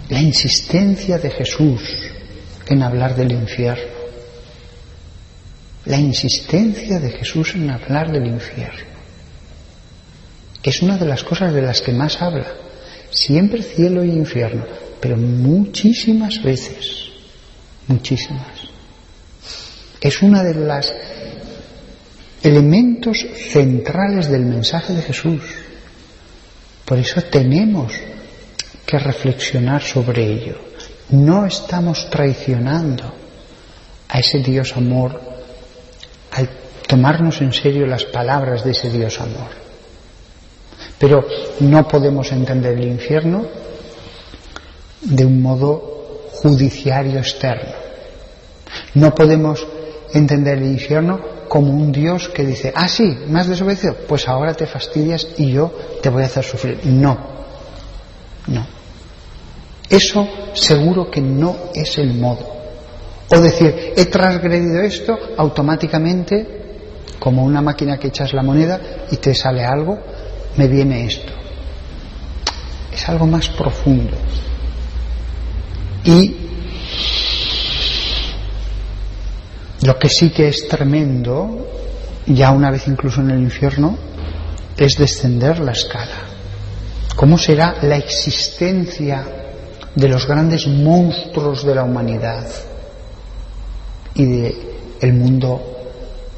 [0.10, 1.82] La insistencia de Jesús
[2.68, 3.99] en hablar del infierno.
[5.86, 8.89] La insistencia de Jesús en hablar del infierno.
[10.62, 12.47] Es una de las cosas de las que más habla.
[13.12, 14.66] Siempre cielo y infierno,
[14.99, 17.10] pero muchísimas veces
[17.89, 18.70] muchísimas.
[19.99, 20.93] Es uno de los
[22.41, 25.41] elementos centrales del mensaje de Jesús.
[26.86, 27.91] Por eso tenemos
[28.90, 30.56] que reflexionar sobre ello.
[31.10, 33.04] No estamos traicionando
[34.08, 35.22] a ese Dios amor
[36.32, 36.50] al
[36.88, 39.52] tomarnos en serio las palabras de ese Dios amor.
[40.98, 41.24] Pero
[41.60, 43.46] no podemos entender el infierno
[45.02, 47.76] de un modo judiciario externo.
[48.96, 49.68] No podemos
[50.16, 54.66] entender el infierno como un Dios que dice, ah, sí, me desobedecido, pues ahora te
[54.66, 55.72] fastidias y yo
[56.02, 56.80] te voy a hacer sufrir.
[56.86, 57.20] No,
[58.48, 58.79] no.
[59.90, 62.60] Eso seguro que no es el modo.
[63.32, 66.60] O decir, he transgredido esto, automáticamente,
[67.20, 68.80] como una máquina que echas la moneda
[69.12, 70.00] y te sale algo,
[70.58, 71.34] me viene esto.
[72.92, 74.18] Es algo más profundo.
[76.04, 76.36] Y
[79.82, 81.68] lo que sí que es tremendo,
[82.28, 83.98] ya una vez incluso en el infierno,
[84.78, 86.28] es descender la escala.
[87.16, 89.39] ¿Cómo será la existencia
[89.96, 92.48] de los grandes monstruos de la humanidad
[94.14, 95.78] y del mundo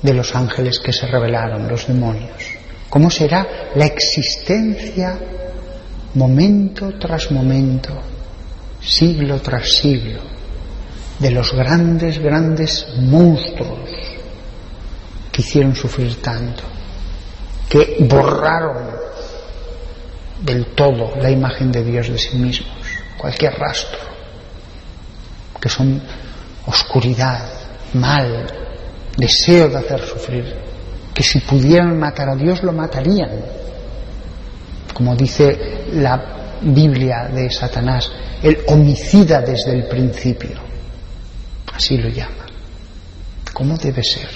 [0.02, 2.43] de los ángeles que se rebelaron, los demonios?
[2.89, 5.18] ¿Cómo será la existencia
[6.16, 7.93] momento tras momento,
[8.82, 10.20] siglo tras siglo,
[11.20, 13.89] de los grandes, grandes monstruos
[15.32, 16.64] que hicieron sufrir tanto,
[17.70, 18.89] que borraron
[20.43, 22.81] del todo la imagen de Dios de sí mismos,
[23.18, 23.99] cualquier rastro,
[25.59, 26.01] que son
[26.66, 27.47] oscuridad,
[27.93, 28.47] mal,
[29.18, 30.55] deseo de hacer sufrir,
[31.14, 33.30] que si pudieran matar a Dios lo matarían,
[34.93, 40.59] como dice la Biblia de Satanás, el homicida desde el principio,
[41.74, 42.45] así lo llama.
[43.53, 44.30] ¿Cómo debe ser?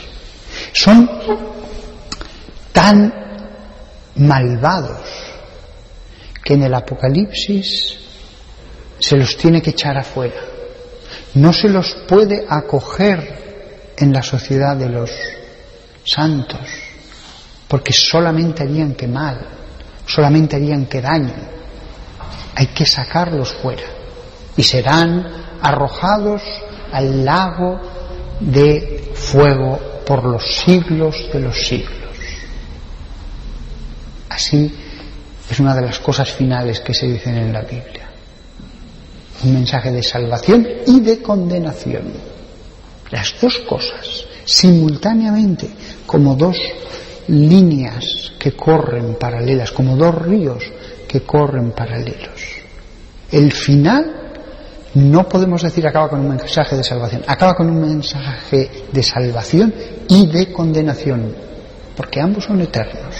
[0.74, 1.10] Son
[2.72, 3.14] tan
[4.16, 5.08] malvados
[6.44, 8.05] que en el Apocalipsis
[9.00, 10.42] se los tiene que echar afuera.
[11.36, 15.12] No se los puede acoger en la sociedad de los
[16.04, 16.68] santos,
[17.68, 19.40] porque solamente harían que mal,
[20.06, 21.34] solamente harían que daño.
[22.56, 23.84] Hay que sacarlos fuera
[24.56, 25.26] y serán
[25.62, 26.42] arrojados
[26.92, 27.82] al lago
[28.40, 31.96] de fuego por los siglos de los siglos.
[34.30, 34.74] Así
[35.50, 38.05] es una de las cosas finales que se dicen en la Biblia.
[39.44, 42.14] Un mensaje de salvación y de condenación.
[43.12, 45.70] Las dos cosas, simultáneamente,
[46.06, 46.58] como dos
[47.28, 50.64] líneas que corren paralelas, como dos ríos
[51.08, 52.42] que corren paralelos.
[53.32, 54.26] El final
[54.96, 59.74] no podemos decir acaba con un mensaje de salvación, acaba con un mensaje de salvación
[60.08, 61.36] y de condenación,
[61.96, 63.16] porque ambos son eternos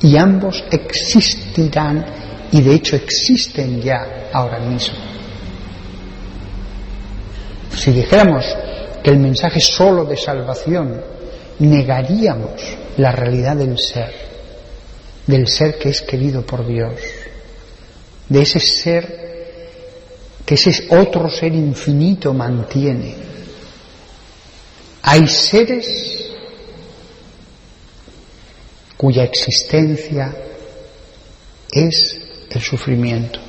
[0.00, 2.04] y ambos existirán
[2.50, 4.96] y de hecho existen ya ahora mismo.
[7.76, 8.44] Si dijéramos
[9.02, 11.00] que el mensaje solo de salvación
[11.58, 12.60] negaríamos
[12.96, 14.12] la realidad del ser,
[15.26, 16.94] del ser que es querido por Dios,
[18.28, 19.28] de ese ser
[20.44, 23.14] que ese otro ser infinito mantiene.
[25.02, 26.32] Hay seres
[28.96, 30.34] cuya existencia
[31.70, 33.40] es el sufrimiento.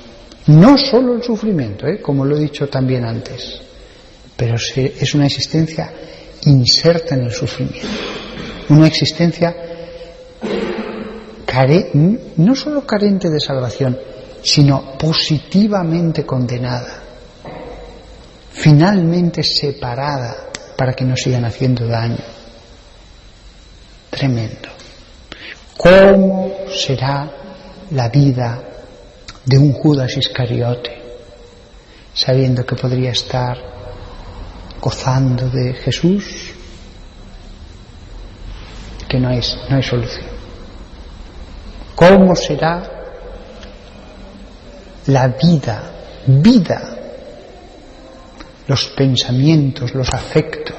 [0.48, 2.02] No solo el sufrimiento, ¿eh?
[2.02, 3.62] como lo he dicho también antes,
[4.36, 5.92] pero es una existencia
[6.46, 7.88] inserta en el sufrimiento.
[8.70, 9.56] Una existencia
[12.38, 13.98] no solo carente de salvación,
[14.42, 17.04] sino positivamente condenada,
[18.52, 20.48] finalmente separada
[20.78, 22.24] para que no sigan haciendo daño.
[24.10, 24.70] Tremendo.
[25.76, 27.30] ¿Cómo será
[27.92, 28.69] la vida
[29.50, 31.02] de un Judas Iscariote,
[32.14, 33.58] sabiendo que podría estar
[34.80, 36.52] gozando de Jesús?
[39.08, 40.28] Que no, es, no hay solución.
[41.96, 42.84] ¿Cómo será
[45.08, 45.82] la vida,
[46.28, 46.96] vida,
[48.68, 50.78] los pensamientos, los afectos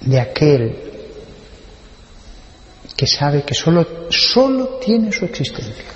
[0.00, 0.78] de aquel
[2.96, 5.95] que sabe que solo, solo tiene su existencia,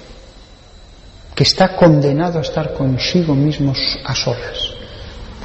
[1.34, 3.72] que está condenado a estar consigo mismo
[4.04, 4.74] a solas,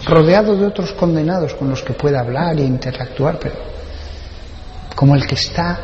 [0.05, 3.55] rodeado de otros condenados con los que puede hablar e interactuar, pero
[4.95, 5.79] como el que está,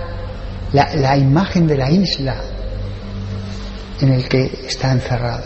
[0.73, 2.41] la, la imagen de la isla
[3.99, 5.45] en el que está encerrado,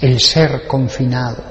[0.00, 1.42] el ser confinado,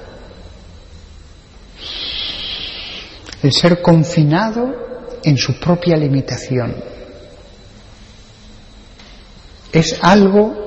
[3.41, 6.75] el ser confinado en su propia limitación.
[9.71, 10.63] Es algo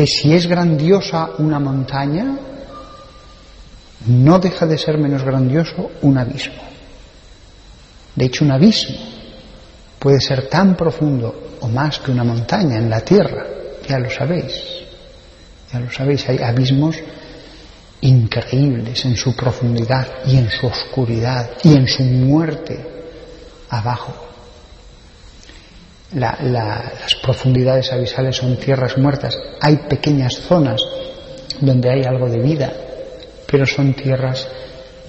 [0.00, 2.34] que si es grandiosa una montaña,
[4.06, 6.62] no deja de ser menos grandioso un abismo.
[8.16, 8.96] De hecho, un abismo
[9.98, 13.44] puede ser tan profundo o más que una montaña en la tierra,
[13.86, 14.54] ya lo sabéis.
[15.70, 16.96] Ya lo sabéis, hay abismos
[18.00, 22.80] increíbles en su profundidad y en su oscuridad y en su muerte
[23.68, 24.29] abajo.
[26.12, 29.38] Las profundidades abisales son tierras muertas.
[29.60, 30.80] Hay pequeñas zonas
[31.60, 32.72] donde hay algo de vida,
[33.46, 34.48] pero son tierras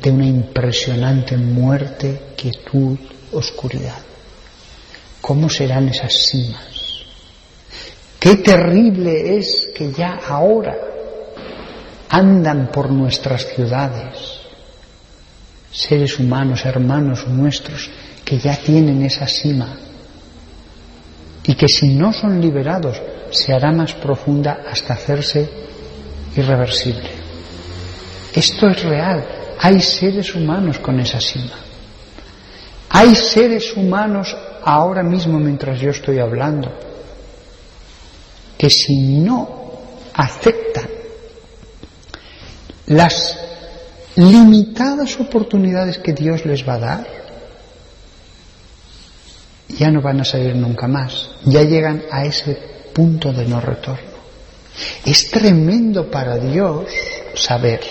[0.02, 2.98] de una impresionante muerte, quietud,
[3.32, 3.98] oscuridad.
[5.22, 7.06] ¿Cómo serán esas cimas?
[8.20, 10.76] Qué terrible es que ya ahora
[12.10, 14.42] andan por nuestras ciudades,
[15.72, 17.90] seres humanos, hermanos nuestros,
[18.24, 19.76] que ya tienen esa cima
[21.44, 25.50] y que si no son liberados se hará más profunda hasta hacerse
[26.36, 27.10] irreversible.
[28.34, 29.26] Esto es real.
[29.60, 31.58] hay seres humanos con esa sima.
[32.90, 36.72] Hay seres humanos ahora mismo mientras yo estoy hablando
[38.58, 39.72] que si no
[40.14, 40.88] aceptan
[42.88, 43.40] las
[44.16, 47.08] limitadas oportunidades que Dios les va a dar,
[49.72, 52.56] ya no van a salir nunca más, ya llegan a ese
[52.94, 54.12] punto de no retorno.
[55.06, 56.90] Es tremendo para Dios
[57.36, 57.82] saber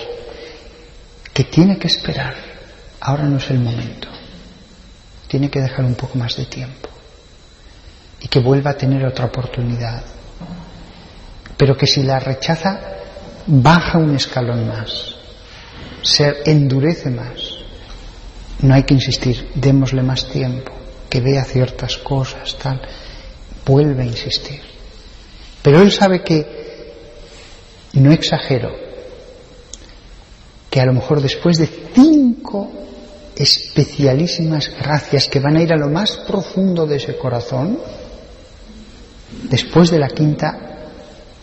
[1.33, 2.35] que tiene que esperar,
[3.01, 4.09] ahora no es el momento,
[5.29, 6.89] tiene que dejar un poco más de tiempo
[8.21, 10.03] y que vuelva a tener otra oportunidad,
[11.57, 12.81] pero que si la rechaza,
[13.47, 15.11] baja un escalón más
[16.03, 17.59] se endurece más.
[18.61, 20.73] No hay que insistir, démosle más tiempo,
[21.11, 22.81] que vea ciertas cosas, tal.
[23.67, 24.61] Vuelve a insistir.
[25.63, 26.47] Pero él sabe que,
[27.95, 28.71] no exagero,
[30.71, 32.71] que a lo mejor después de cinco
[33.37, 37.79] especialísimas gracias que van a ir a lo más profundo de ese corazón,
[39.51, 40.87] después de la quinta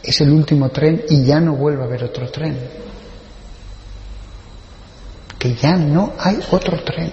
[0.01, 2.57] es el último tren y ya no vuelve a haber otro tren
[5.37, 7.11] que ya no hay otro tren,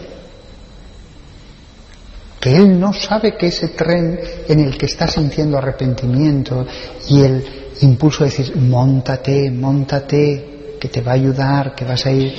[2.45, 6.67] que él no sabe que ese tren en el que está sintiendo arrepentimiento
[7.09, 7.43] y el
[7.81, 12.35] impulso de decir, montate, montate, que te va a ayudar, que vas a ir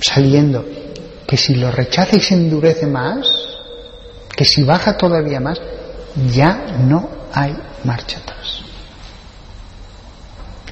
[0.00, 0.64] saliendo,
[1.26, 3.30] que si lo rechaza y se endurece más,
[4.34, 5.60] que si baja todavía más,
[6.32, 8.62] ya no hay marcha atrás.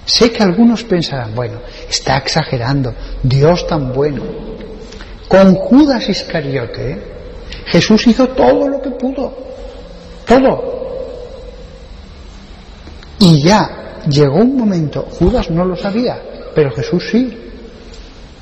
[0.06, 1.60] Sé que algunos pensarán, bueno,
[1.90, 4.22] está exagerando, Dios tan bueno.
[5.28, 7.12] Con Judas Iscariote,
[7.66, 9.32] Jesús hizo todo lo que pudo,
[10.26, 10.72] todo.
[13.18, 16.20] Y ya llegó un momento, Judas no lo sabía,
[16.54, 17.38] pero Jesús sí,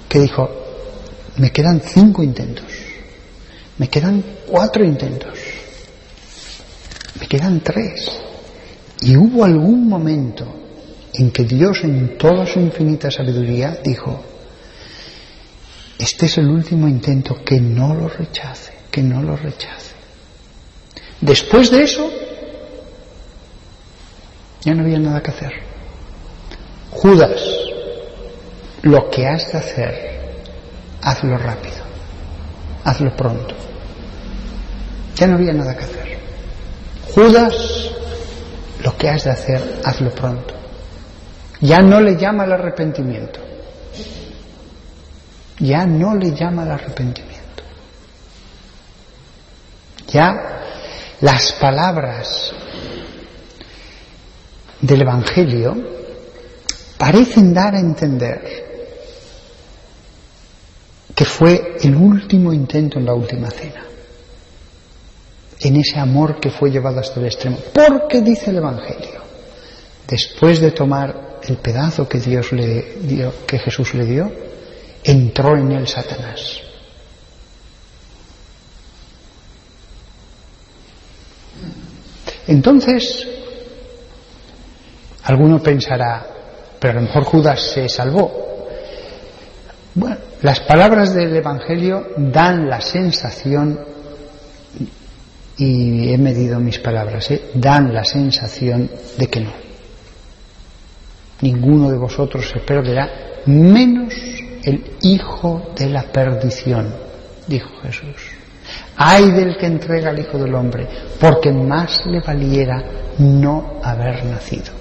[0.08, 0.48] que dijo,
[1.36, 2.66] me quedan cinco intentos,
[3.78, 5.38] me quedan cuatro intentos,
[7.20, 8.20] me quedan tres.
[9.02, 10.46] Y hubo algún momento
[11.14, 14.22] en que Dios en toda su infinita sabiduría dijo,
[15.98, 19.95] este es el último intento, que no lo rechace, que no lo rechace.
[21.20, 22.11] Después de eso,
[24.62, 25.53] ya no había nada que hacer.
[26.91, 27.41] Judas,
[28.82, 30.20] lo que has de hacer,
[31.03, 31.84] hazlo rápido,
[32.84, 33.55] hazlo pronto.
[35.16, 36.18] Ya no había nada que hacer.
[37.14, 37.91] Judas,
[38.82, 40.55] lo que has de hacer, hazlo pronto.
[41.61, 43.41] Ya no le llama al arrepentimiento.
[45.59, 47.30] Ya no le llama al arrepentimiento.
[50.11, 50.61] Ya
[51.20, 52.52] las palabras
[54.80, 55.76] del Evangelio
[56.98, 58.70] parecen dar a entender
[61.14, 63.84] que fue el último intento en la última cena,
[65.61, 67.58] en ese amor que fue llevado hasta el extremo.
[67.72, 69.20] Porque dice el Evangelio,
[70.08, 74.32] después de tomar el pedazo que Dios le dio, que Jesús le dio,
[75.04, 76.70] entró en él Satanás.
[82.51, 83.26] Entonces,
[85.24, 86.26] alguno pensará,
[86.78, 88.68] pero a lo mejor Judas se salvó.
[89.94, 93.80] Bueno, las palabras del Evangelio dan la sensación,
[95.57, 97.51] y he medido mis palabras, ¿eh?
[97.55, 99.70] dan la sensación de que no
[101.42, 103.09] ninguno de vosotros se perderá,
[103.46, 104.14] menos
[104.62, 106.94] el Hijo de la perdición,
[107.46, 108.30] dijo Jesús.
[109.03, 110.86] Ay del que entrega al Hijo del Hombre,
[111.18, 112.84] porque más le valiera
[113.16, 114.74] no haber nacido.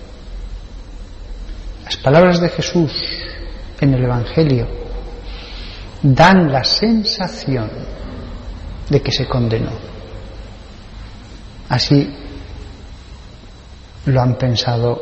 [1.86, 2.92] Las palabras de Jesús
[3.80, 4.68] en el Evangelio
[6.04, 7.70] dan la sensación
[8.90, 9.72] de que se condenó.
[11.70, 12.14] Así
[14.06, 15.02] lo han pensado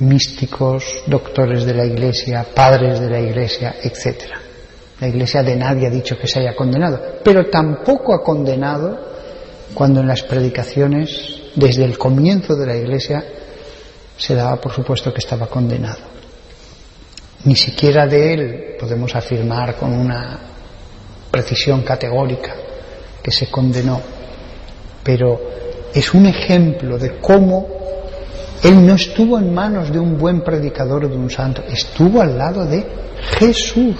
[0.00, 4.47] místicos, doctores de la Iglesia, padres de la Iglesia, etc.
[5.00, 8.98] La Iglesia de nadie ha dicho que se haya condenado, pero tampoco ha condenado
[9.74, 13.24] cuando en las predicaciones, desde el comienzo de la Iglesia,
[14.16, 16.00] se daba por supuesto que estaba condenado.
[17.44, 20.40] Ni siquiera de él podemos afirmar con una
[21.30, 22.54] precisión categórica
[23.22, 24.00] que se condenó,
[25.04, 25.40] pero
[25.94, 27.78] es un ejemplo de cómo
[28.64, 32.36] él no estuvo en manos de un buen predicador o de un santo, estuvo al
[32.36, 32.84] lado de
[33.38, 33.96] Jesús,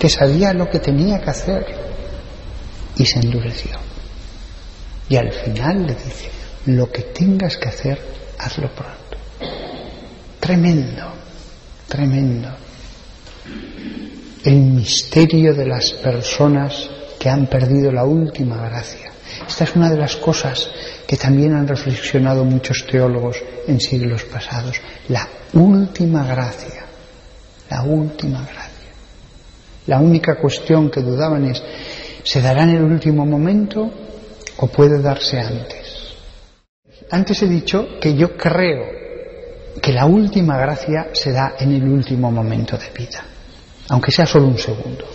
[0.00, 1.66] que sabía lo que tenía que hacer
[2.96, 3.76] y se endureció.
[5.10, 6.30] Y al final le dice,
[6.66, 8.00] lo que tengas que hacer,
[8.38, 9.18] hazlo pronto.
[10.40, 11.12] Tremendo,
[11.86, 12.48] tremendo.
[14.42, 16.88] el misterio de las personas
[17.18, 19.12] que han perdido la última gracia.
[19.46, 20.70] Esta es una de las cosas
[21.06, 23.36] que también han reflexionado muchos teólogos
[23.66, 24.80] en siglos pasados.
[25.08, 26.86] La última gracia,
[27.68, 28.69] la última gracia.
[29.90, 31.60] La única cuestión que dudaban es,
[32.22, 33.90] ¿se dará en el último momento
[34.58, 36.14] o puede darse antes?
[37.10, 38.84] Antes he dicho que yo creo
[39.82, 43.24] que la última gracia se da en el último momento de vida,
[43.88, 45.06] aunque sea solo un segundo.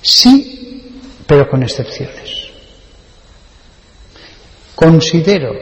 [0.00, 2.48] Sí, pero con excepciones.
[4.74, 5.52] Considero,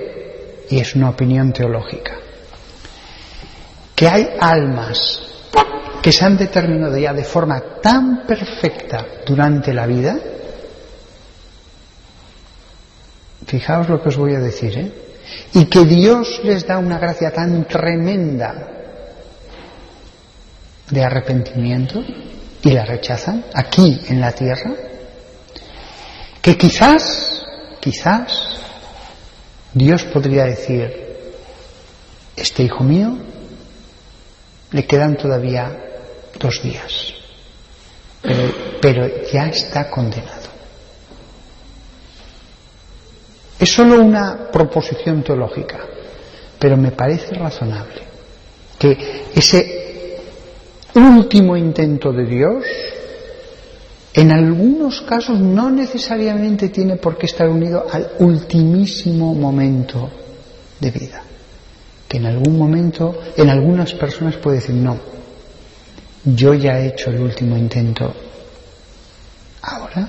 [0.71, 2.17] y es una opinión teológica,
[3.95, 5.27] que hay almas
[6.03, 10.19] que se han determinado ya de forma tan perfecta durante la vida,
[13.47, 14.93] fijaos lo que os voy a decir, ¿eh?
[15.55, 18.69] y que Dios les da una gracia tan tremenda
[20.91, 22.03] de arrepentimiento
[22.63, 24.73] y la rechazan aquí en la tierra,
[26.41, 27.45] que quizás,
[27.81, 28.61] quizás,
[29.75, 31.01] Dios podría decir,
[32.37, 33.19] este hijo mío
[34.73, 35.90] le quedan todavía
[36.41, 37.15] dos días.
[38.81, 40.49] Pero, ya está condenado.
[43.59, 45.81] Es solo una proposición teológica,
[46.59, 48.03] pero me parece razonable
[48.79, 50.19] que ese
[50.95, 52.65] último intento de Dios,
[54.15, 60.09] en algunos casos no necesariamente tiene por qué estar unido al ultimísimo momento
[60.81, 61.23] de vida.
[62.09, 64.97] Que en algún momento, en algunas personas puede decir, no,
[66.25, 68.15] yo ya he hecho el último intento
[69.63, 70.09] ahora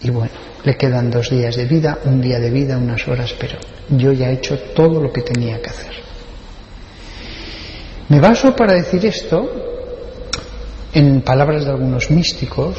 [0.00, 0.32] y bueno,
[0.64, 4.30] le quedan dos días de vida, un día de vida, unas horas, pero yo ya
[4.30, 5.92] he hecho todo lo que tenía que hacer.
[8.08, 9.48] Me baso para decir esto
[10.92, 12.76] en palabras de algunos místicos,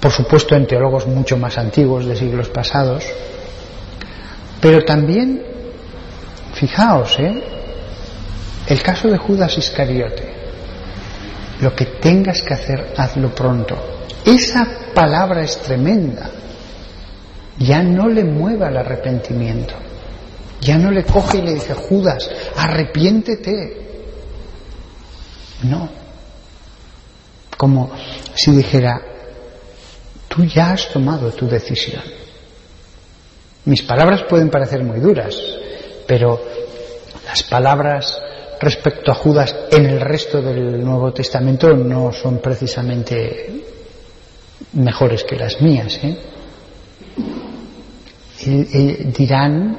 [0.00, 3.04] por supuesto en teólogos mucho más antiguos de siglos pasados,
[4.60, 5.42] pero también,
[6.54, 7.61] fijaos, ¿eh?
[8.66, 10.32] El caso de Judas Iscariote.
[11.60, 13.76] Lo que tengas que hacer, hazlo pronto.
[14.24, 16.30] Esa palabra es tremenda.
[17.58, 19.74] Ya no le mueva el arrepentimiento.
[20.60, 23.82] Ya no le coge y le dice, Judas, arrepiéntete.
[25.64, 25.88] No.
[27.56, 27.90] Como
[28.34, 29.00] si dijera,
[30.28, 32.02] tú ya has tomado tu decisión.
[33.64, 35.36] Mis palabras pueden parecer muy duras,
[36.06, 36.40] pero
[37.24, 38.18] las palabras
[38.62, 43.64] respecto a Judas en el resto del Nuevo Testamento no son precisamente
[44.74, 45.98] mejores que las mías.
[46.04, 46.16] ¿eh?
[49.16, 49.78] dirán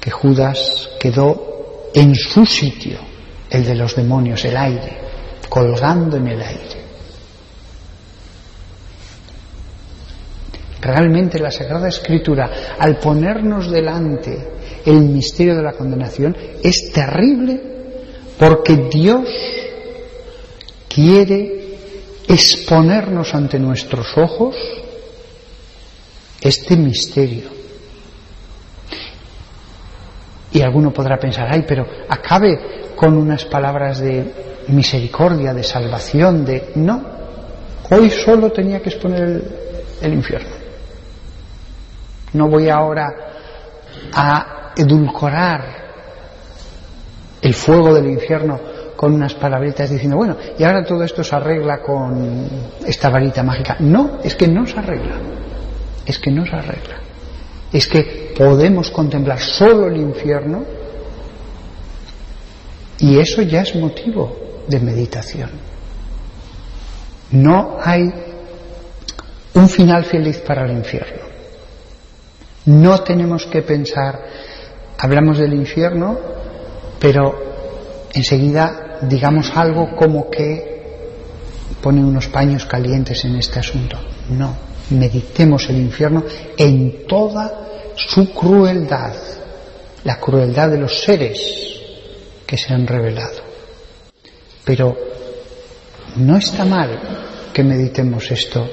[0.00, 3.00] que Judas quedó en su sitio,
[3.50, 4.98] el de los demonios, el aire,
[5.48, 6.78] colgando en el aire.
[10.80, 14.52] Realmente la Sagrada Escritura, al ponernos delante
[14.84, 17.77] el misterio de la condenación, es terrible
[18.38, 19.28] porque Dios
[20.88, 21.58] quiere
[22.28, 24.54] exponernos ante nuestros ojos
[26.40, 27.50] este misterio.
[30.52, 36.72] Y alguno podrá pensar, ay, pero acabe con unas palabras de misericordia, de salvación, de...
[36.76, 37.02] No,
[37.90, 39.44] hoy solo tenía que exponer el,
[40.00, 40.56] el infierno.
[42.32, 43.08] No voy ahora
[44.12, 45.87] a edulcorar
[47.40, 48.58] el fuego del infierno
[48.96, 52.48] con unas palabritas diciendo, bueno, y ahora todo esto se arregla con
[52.84, 53.76] esta varita mágica.
[53.78, 55.14] No, es que no se arregla.
[56.04, 56.96] Es que no se arregla.
[57.72, 60.64] Es que podemos contemplar solo el infierno
[62.98, 64.36] y eso ya es motivo
[64.66, 65.50] de meditación.
[67.30, 68.12] No hay
[69.54, 71.22] un final feliz para el infierno.
[72.66, 74.24] No tenemos que pensar,
[74.98, 76.18] hablamos del infierno
[76.98, 80.78] pero enseguida digamos algo como que
[81.80, 83.98] pone unos paños calientes en este asunto.
[84.30, 84.56] No,
[84.90, 86.24] meditemos el infierno
[86.56, 89.14] en toda su crueldad,
[90.04, 91.38] la crueldad de los seres
[92.46, 93.42] que se han revelado.
[94.64, 94.96] Pero
[96.16, 96.98] no está mal
[97.52, 98.68] que meditemos esto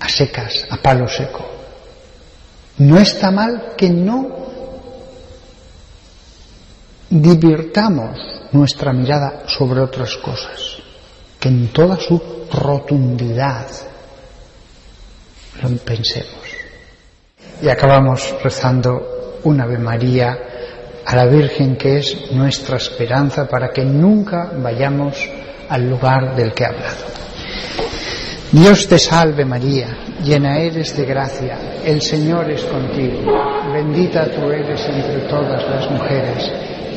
[0.00, 1.44] a secas, a palo seco.
[2.78, 4.47] No está mal que no
[7.10, 8.18] divirtamos
[8.52, 10.78] nuestra mirada sobre otras cosas,
[11.38, 12.20] que en toda su
[12.52, 13.66] rotundidad
[15.62, 16.28] lo pensemos.
[17.62, 20.38] Y acabamos rezando un Ave María
[21.04, 25.28] a la Virgen que es nuestra esperanza para que nunca vayamos
[25.68, 27.18] al lugar del que he hablado.
[28.52, 29.88] Dios te salve María,
[30.24, 33.30] llena eres de gracia, el Señor es contigo,
[33.72, 36.50] bendita tú eres entre todas las mujeres,